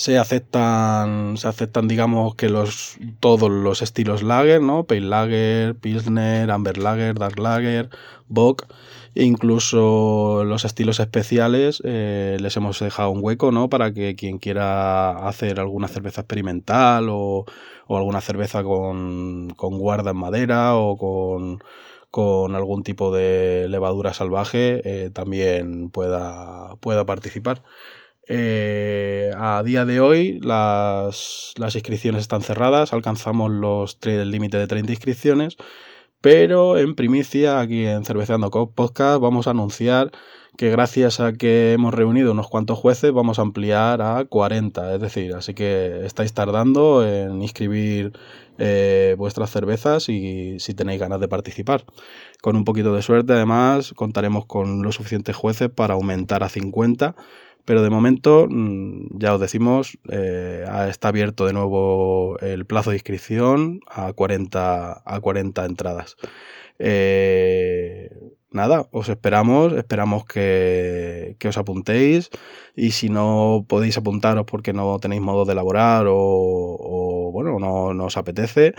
[0.00, 4.84] Se aceptan, se aceptan, digamos, que los, todos los estilos lager, ¿no?
[4.84, 7.90] Pale lager, pilsner, amber lager, dark lager,
[8.26, 8.66] bock,
[9.14, 13.68] e incluso los estilos especiales eh, les hemos dejado un hueco, ¿no?
[13.68, 17.44] Para que quien quiera hacer alguna cerveza experimental o,
[17.86, 21.58] o alguna cerveza con, con guarda en madera o con,
[22.10, 27.62] con algún tipo de levadura salvaje eh, también pueda, pueda participar.
[28.32, 34.68] Eh, a día de hoy las, las inscripciones están cerradas, alcanzamos los el límite de
[34.68, 35.56] 30 inscripciones,
[36.20, 40.12] pero en primicia aquí en Cerveceando Podcast vamos a anunciar
[40.56, 45.00] que gracias a que hemos reunido unos cuantos jueces vamos a ampliar a 40, es
[45.00, 48.12] decir, así que estáis tardando en inscribir
[48.58, 51.84] eh, vuestras cervezas y si tenéis ganas de participar.
[52.42, 57.16] Con un poquito de suerte además contaremos con los suficientes jueces para aumentar a 50
[57.64, 62.96] pero de momento, mm, ya os decimos, eh, está abierto de nuevo el plazo de
[62.96, 66.16] inscripción a 40, a 40 entradas.
[66.78, 68.10] Eh,
[68.50, 72.30] nada, os esperamos, esperamos que, que os apuntéis
[72.74, 77.94] y si no podéis apuntaros porque no tenéis modo de elaborar o, o, bueno, no,
[77.94, 78.74] no os apetece,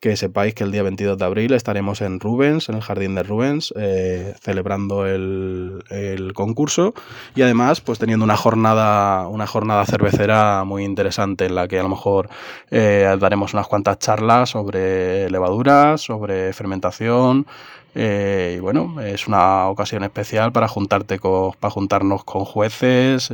[0.00, 3.22] que sepáis que el día 22 de abril estaremos en Rubens, en el jardín de
[3.22, 6.92] Rubens, eh, celebrando el, el concurso
[7.34, 11.82] y además pues teniendo una jornada, una jornada cervecera muy interesante en la que a
[11.82, 12.28] lo mejor
[12.70, 17.46] eh, daremos unas cuantas charlas sobre levaduras, sobre fermentación.
[17.94, 23.32] eh, y bueno, es una ocasión especial para juntarte con, para juntarnos con jueces,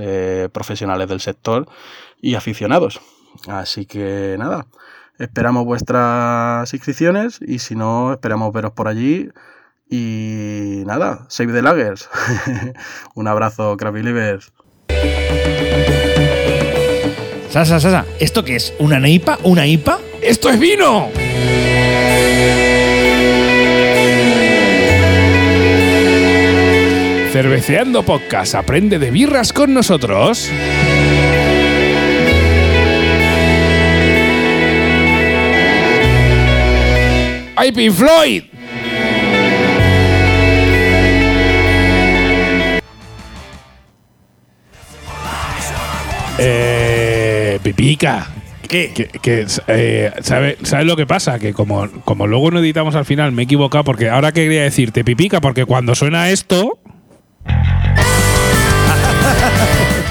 [0.53, 1.67] profesionales del sector
[2.21, 3.01] y aficionados.
[3.49, 4.67] Así que nada,
[5.21, 9.29] esperamos vuestras inscripciones y si no, esperamos veros por allí.
[9.89, 12.09] Y nada, save the lagers.
[13.15, 14.53] Un abrazo, Crab Believers.
[17.51, 18.73] Sasa, Sasa, ¿esto qué es?
[18.79, 19.39] ¿Una neipa?
[19.43, 19.99] ¿Una IPA?
[20.23, 21.09] ¡Esto es vino!
[27.33, 30.51] Cerveceando Podcast, aprende de birras con nosotros.
[37.61, 38.45] ¡Ay, Pink Floyd!
[46.39, 48.29] Eh, Pipica.
[48.69, 48.93] ¿Qué?
[48.95, 51.39] Que, que, eh, ¿sabe- ¿Sabes lo que pasa?
[51.39, 55.05] Que como, como luego no editamos al final, me he equivocado porque ahora quería decirte
[55.05, 56.79] pipica, porque cuando suena esto.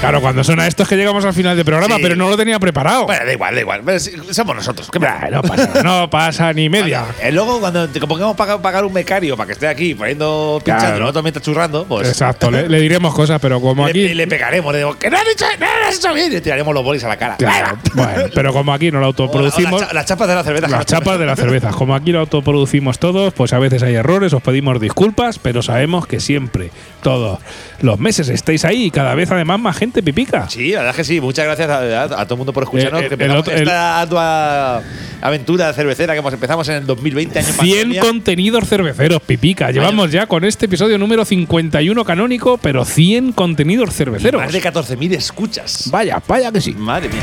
[0.00, 2.02] Claro, cuando suena esto es que llegamos al final del programa, Sí.
[2.02, 3.04] pero no lo tenía preparado.
[3.04, 3.82] Bueno, da igual, da igual.
[4.30, 4.88] Somos nosotros.
[4.90, 7.04] ¿Qué Bah, no, pasa, no pasa ni media.
[7.22, 10.86] Eh, luego, cuando te pongamos pagar, pagar un becario para que esté aquí poniendo pinchando
[10.86, 11.00] Claro.
[11.00, 12.08] nosotros mientras churrando, pues.
[12.08, 14.14] Exacto, le, le diremos cosas, pero como le, aquí.
[14.14, 16.28] le pegaremos, le digo, que no has dicho, no has hecho bien.
[16.32, 17.36] Y le tiraremos los bolis a la cara.
[17.36, 19.92] Claro, bueno, pero como aquí no lo autoproducimos.
[19.92, 20.66] las chapas de la cerveza.
[20.68, 21.76] Las chapas de las cervezas.
[21.76, 26.06] Como aquí lo autoproducimos todos, pues a veces hay errores, os pedimos disculpas, pero sabemos
[26.06, 26.70] que siempre,
[27.02, 27.38] todos
[27.82, 30.48] los meses estáis ahí y cada vez además más gente pipica.
[30.48, 31.20] Sí, la verdad es que sí.
[31.20, 33.02] Muchas gracias a, a- a todo el mundo por escucharnos.
[33.02, 34.80] Eh, el otro- esta
[35.22, 38.00] aventura cervecera que empezamos en el 2020, año 100 pandemia.
[38.00, 39.70] contenidos cerveceros, pipica.
[39.70, 44.40] Llevamos ya con este episodio número 51 canónico, pero 100 contenidos Y cerveceros.
[44.42, 45.88] Más de 14.000 escuchas.
[45.90, 46.72] Vaya, vaya que sí.
[46.72, 47.22] Madre mía.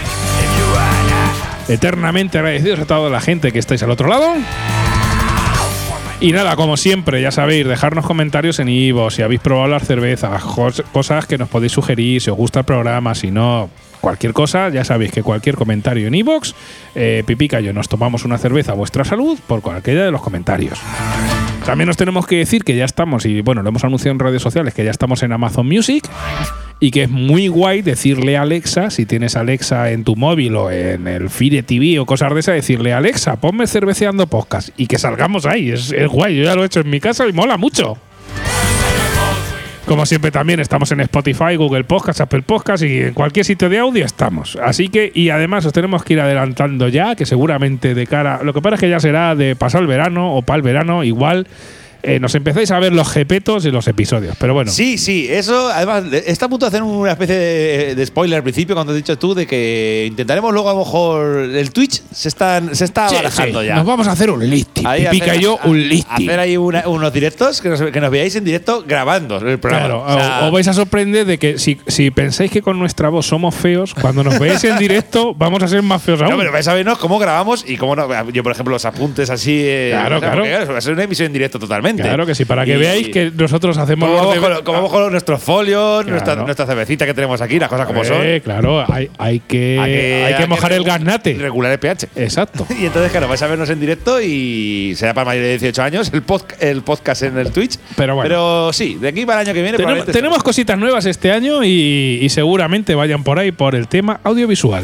[1.70, 4.34] Eternamente agradecidos a toda la gente que estáis al otro lado.
[6.20, 10.41] Y nada, como siempre, ya sabéis, dejarnos comentarios en Ivo, si habéis probado las cervezas,
[10.41, 13.70] cos- cosas que nos podéis sugerir, si os gusta el programa, si no,
[14.01, 16.55] cualquier cosa, ya sabéis que cualquier comentario en Ivox,
[16.95, 20.22] eh, Pipica y yo nos tomamos una cerveza a vuestra salud por cualquiera de los
[20.24, 20.80] comentarios.
[21.68, 24.41] También os tenemos que decir que ya estamos, y bueno, lo hemos anunciado en redes
[24.41, 26.03] sociales, que ya estamos en Amazon Music
[26.80, 30.72] y que es muy guay decirle a Alexa, si tienes Alexa en tu móvil o
[30.72, 35.00] en el Fire TV o cosas de esas, decirle Alexa, ponme cerveceando podcast y que
[35.00, 35.72] salgamos ahí.
[35.72, 37.98] Es, es guay, yo ya lo he hecho en mi casa y mola mucho.
[39.88, 43.80] Como siempre también estamos en Spotify, Google Podcast, Apple Podcast y en cualquier sitio de
[43.80, 44.58] audio estamos.
[44.62, 48.54] Así que, y además os tenemos que ir adelantando ya, que seguramente de cara, lo
[48.54, 51.48] que pasa es que ya será de pasar el verano o para el verano, igual
[52.04, 54.36] eh, nos empezáis a ver los jepetos y los episodios.
[54.39, 58.06] Pero bueno, Sí, sí, eso además está a punto de hacer una especie de, de
[58.06, 61.72] spoiler al principio cuando has dicho tú de que intentaremos luego a lo mejor el
[61.72, 63.76] Twitch se está, se está Sí, barajando sí, ya.
[63.76, 64.86] Nos vamos a hacer un listing.
[64.86, 66.28] Ahí Pipica y yo, un listing.
[66.30, 69.86] Hacer ahí una- unos directos, que nos, que nos veáis en directo grabando el programa.
[69.86, 73.10] Claro, O sea, os vais a sorprender de que si, si pensáis que con nuestra
[73.10, 76.32] voz somos feos, cuando nos veáis en directo vamos a ser más feos aún.
[76.32, 78.08] no, pero vais a vernos cómo grabamos y cómo no.
[78.32, 79.62] Yo, por ejemplo, los apuntes así.
[79.64, 80.72] eh, Claro, o sea, claro.
[80.74, 81.87] va a ser una emisión en directo totalmente.
[81.88, 82.04] Perfectamente.
[82.04, 84.10] Claro que sí, para que Y- veáis que nosotros hacemos.
[84.10, 86.10] Como vamos, con, como vamos con nuestros folios, Claro.
[86.12, 88.18] nuestra, nuestra cervecita que tenemos aquí, las cosas como son.
[88.44, 91.34] Claro, hay, hay que, hay que, mojar el gaznate.
[91.36, 92.08] Regular el pH.
[92.16, 92.66] Exacto.
[92.80, 96.12] Y entonces, claro, vais a vernos en directo y será para mayores de 18 años
[96.14, 97.78] el, pod- el podcast en el Twitch.
[97.96, 98.28] Pero bueno.
[98.28, 99.78] Pero sí, de aquí para el año que viene.
[99.78, 104.20] Tenemos, tenemos cositas nuevas este año y, y seguramente vayan por ahí por el tema
[104.24, 104.84] audiovisual.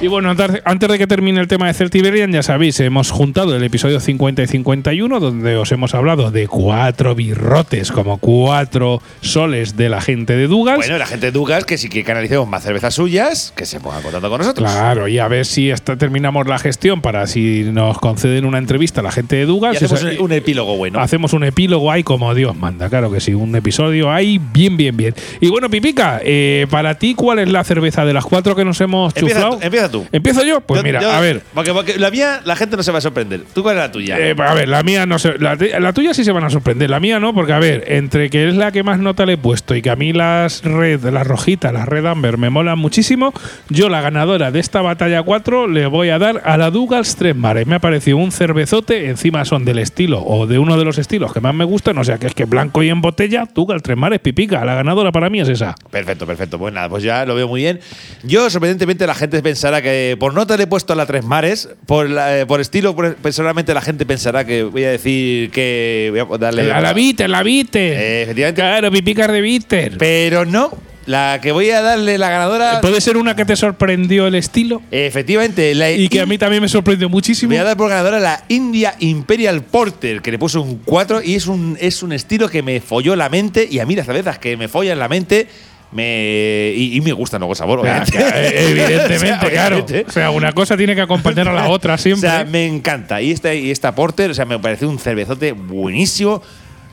[0.00, 3.64] Y bueno, antes de que termine el tema de Celtiberian, ya sabéis, hemos juntado el
[3.64, 9.88] episodio 50 y 51, donde os hemos hablado de cuatro birrotes, como cuatro soles de
[9.88, 10.76] la gente de Dugas.
[10.76, 13.80] Bueno, la gente de Dugas, que si quiere que analicemos más cervezas suyas, que se
[13.80, 14.70] pongan contando con nosotros.
[14.70, 19.00] Claro, y a ver si esta, terminamos la gestión para si nos conceden una entrevista
[19.00, 19.82] a la gente de Y Dugas.
[19.82, 21.00] hacemos un, epílogo bueno.
[21.00, 24.96] Hacemos un epílogo ahí como Dios manda, claro que sí, un episodio ahí bien, bien,
[24.96, 25.12] bien.
[25.40, 28.80] Y bueno, Pipica, eh, para ti, ¿cuál es la cerveza de las cuatro que nos
[28.80, 29.58] hemos chuflado?
[29.60, 30.06] empieza tú.
[30.12, 30.60] ¿Empiezo yo?
[30.60, 31.42] Pues Yo- mira, yo- a ver.
[31.54, 33.42] Porque, porque la mía, la gente no se va a sorprender.
[33.54, 34.18] ¿Tú cuál es la tuya?
[34.18, 35.34] eh, a ver, la mía no sé.
[35.38, 36.90] La, tuya sí se van a sorprender.
[36.90, 39.38] La mía no, porque a ver, entre que es la que más nota le he
[39.38, 43.32] puesto y que a mí las red, las rojitas, las red amber me molan muchísimo,
[43.68, 47.34] yo la ganadora de esta batalla 4 le voy a dar a la Douglas Tres
[47.36, 47.66] Mares.
[47.66, 51.32] Me ha parecido un cervezote, encima son del estilo o de uno de los estilos
[51.32, 53.96] que más me gustan, o sea que es que blanco y en botella, Douglas Tres
[53.96, 54.64] Mares, pipica.
[54.64, 55.74] La ganadora para mí es esa.
[55.90, 56.58] Perfecto, perfecto.
[56.58, 57.80] Pues nada, pues ya lo veo muy bien.
[58.22, 62.08] Yo, sorprendentemente, la gente pensará que por nota le he puesto la Tres Mares, por,
[62.08, 66.20] la- eh, por estilo, por- personalmente la gente pensará que voy a decir que voy
[66.20, 66.64] a darle.
[66.64, 67.92] La, la bitter, la bitter.
[67.92, 68.60] Eh, efectivamente.
[68.60, 69.98] Claro, pipicas de bitter.
[69.98, 70.70] Pero no,
[71.06, 72.80] la que voy a darle la ganadora.
[72.80, 74.82] ¿Puede ser una que te sorprendió el estilo?
[74.90, 77.48] Efectivamente, la Y que a mí también me sorprendió muchísimo.
[77.50, 81.34] Voy a dar por ganadora la India Imperial Porter, que le puso un 4 y
[81.34, 83.66] es un, es un estilo que me folló la mente.
[83.70, 85.48] Y a mí las cervezas que me follan la mente
[85.92, 88.18] me y, y me gustan luego el sabor, obviamente.
[88.34, 89.86] Eh, Evidentemente, O sea, claro.
[90.06, 92.28] O sea, una cosa tiene que acompañar a la otra O siempre.
[92.28, 93.20] sea, me encanta.
[93.22, 96.42] Y esta, y esta Porter, o sea, me pareció un cervezote buenísimo.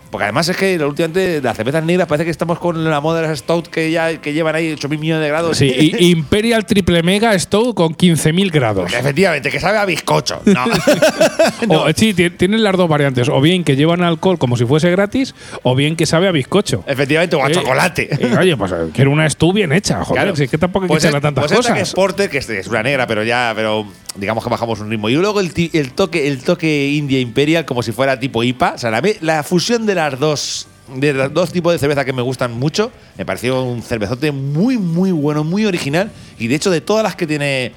[0.10, 3.28] Porque además es que últimamente las cervezas negras parece que estamos con la moda de
[3.28, 5.58] las Stout que ya que llevan ahí 8.000 millones de grados.
[5.58, 8.93] Sí, y- Imperial Triple Mega Stout con 15.000 grados.
[8.93, 10.41] Efectivamente, que sabe a bizcocho.
[11.68, 11.84] No.
[11.84, 13.30] O, sí, ti- tienen las dos variantes.
[13.30, 15.34] O bien que llevan alcohol como si fuese gratis,
[15.64, 16.84] o bien que sabe a bizcocho.
[16.88, 18.10] Efectivamente, o a Eh, chocolate.
[18.12, 20.24] eh, oye, pues quiero una Stu bien hecha, joder.
[20.24, 20.36] Claro.
[20.36, 21.88] Si es que tampoco hay que Pues es- tantas pues esta que cosas.
[21.89, 23.86] es Porter, que es, es una negra, pero ya, pero
[24.16, 25.10] digamos que bajamos un ritmo.
[25.10, 28.74] Y luego el, el toque, el toque India Imperial, como si fuera tipo IPA.
[28.76, 30.68] O sea, la, la fusión de las dos.
[30.88, 34.78] De los dos tipos de cerveza que me gustan mucho, me pareció un cervezote muy,
[34.78, 36.12] muy bueno, muy original.
[36.38, 37.74] Y de hecho, de todas las que tiene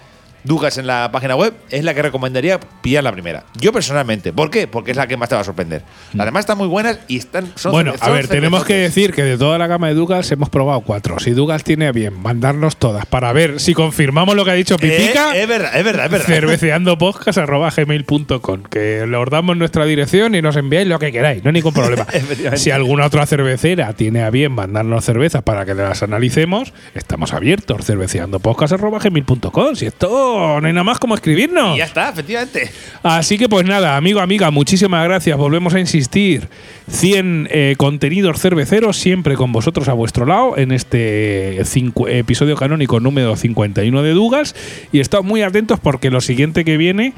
[0.48, 3.44] Dugas en la página web, es la que recomendaría pillar la primera.
[3.60, 4.32] Yo personalmente.
[4.32, 4.66] ¿Por qué?
[4.66, 5.82] Porque es la que más te va a sorprender.
[6.14, 7.52] Las demás están muy buenas y están.
[7.54, 10.48] Son Bueno, a ver, tenemos que decir que de toda la gama de Dugas hemos
[10.48, 11.18] probado cuatro.
[11.18, 14.78] Si Dugas tiene a bien mandarnos todas para ver si confirmamos lo que ha dicho
[14.78, 16.26] Pipica, Eh, es verdad, es verdad, es verdad.
[16.26, 21.74] cerveceandopodcast.gmail.com Que os damos nuestra dirección y nos enviáis lo que queráis, no hay ningún
[21.74, 22.06] problema.
[22.56, 27.84] Si alguna otra cervecera tiene a bien mandarnos cervezas para que las analicemos, estamos abiertos.
[27.84, 31.74] cerveceandopodcast.gmail.com Si esto no hay nada más como escribirnos.
[31.74, 32.70] Y ya está, efectivamente.
[33.02, 35.36] Así que pues nada, amigo, amiga, muchísimas gracias.
[35.36, 36.48] Volvemos a insistir.
[36.90, 42.98] 100 eh, contenidos cerveceros siempre con vosotros a vuestro lado en este cincu- episodio canónico
[43.00, 44.54] número 51 de Dugas.
[44.92, 47.12] Y estad muy atentos porque lo siguiente que viene...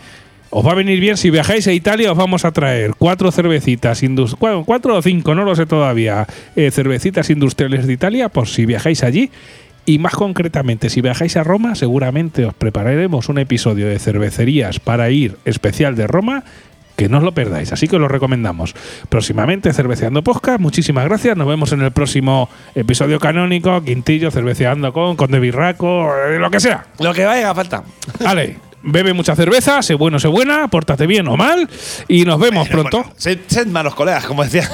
[0.52, 4.02] Os va a venir bien si viajáis a Italia, os vamos a traer cuatro cervecitas,
[4.66, 9.04] cuatro o cinco, no lo sé todavía, eh, cervecitas industriales de Italia, por si viajáis
[9.04, 9.30] allí.
[9.90, 15.10] Y más concretamente, si viajáis a Roma, seguramente os prepararemos un episodio de cervecerías para
[15.10, 16.44] ir especial de Roma,
[16.94, 17.72] que no os lo perdáis.
[17.72, 18.76] Así que os lo recomendamos.
[19.08, 20.60] Próximamente, Cerveceando Podcast.
[20.60, 21.36] Muchísimas gracias.
[21.36, 23.82] Nos vemos en el próximo episodio canónico.
[23.82, 26.86] Quintillo, Cerveceando con, con De Birraco, eh, lo que sea.
[27.00, 27.82] Lo que vaya, falta.
[28.20, 28.58] Vale.
[28.82, 31.68] Bebe mucha cerveza, sé bueno, sé buena, pórtate bien o mal
[32.08, 33.04] y nos vemos pronto.
[33.16, 34.68] Sed, sed malos colegas, como decía.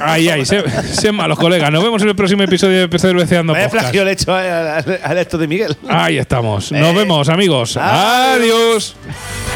[0.00, 1.70] Ahí, ahí, sé, sé malos colegas.
[1.70, 3.94] Nos vemos en el próximo episodio de Cerveceando Vaya Podcast.
[3.94, 5.76] he hecho al, al- al esto de Miguel.
[5.88, 6.72] Ahí estamos.
[6.72, 7.76] Nos Eh, vemos, amigos.
[7.76, 8.96] adiós.
[8.96, 9.49] Adiós.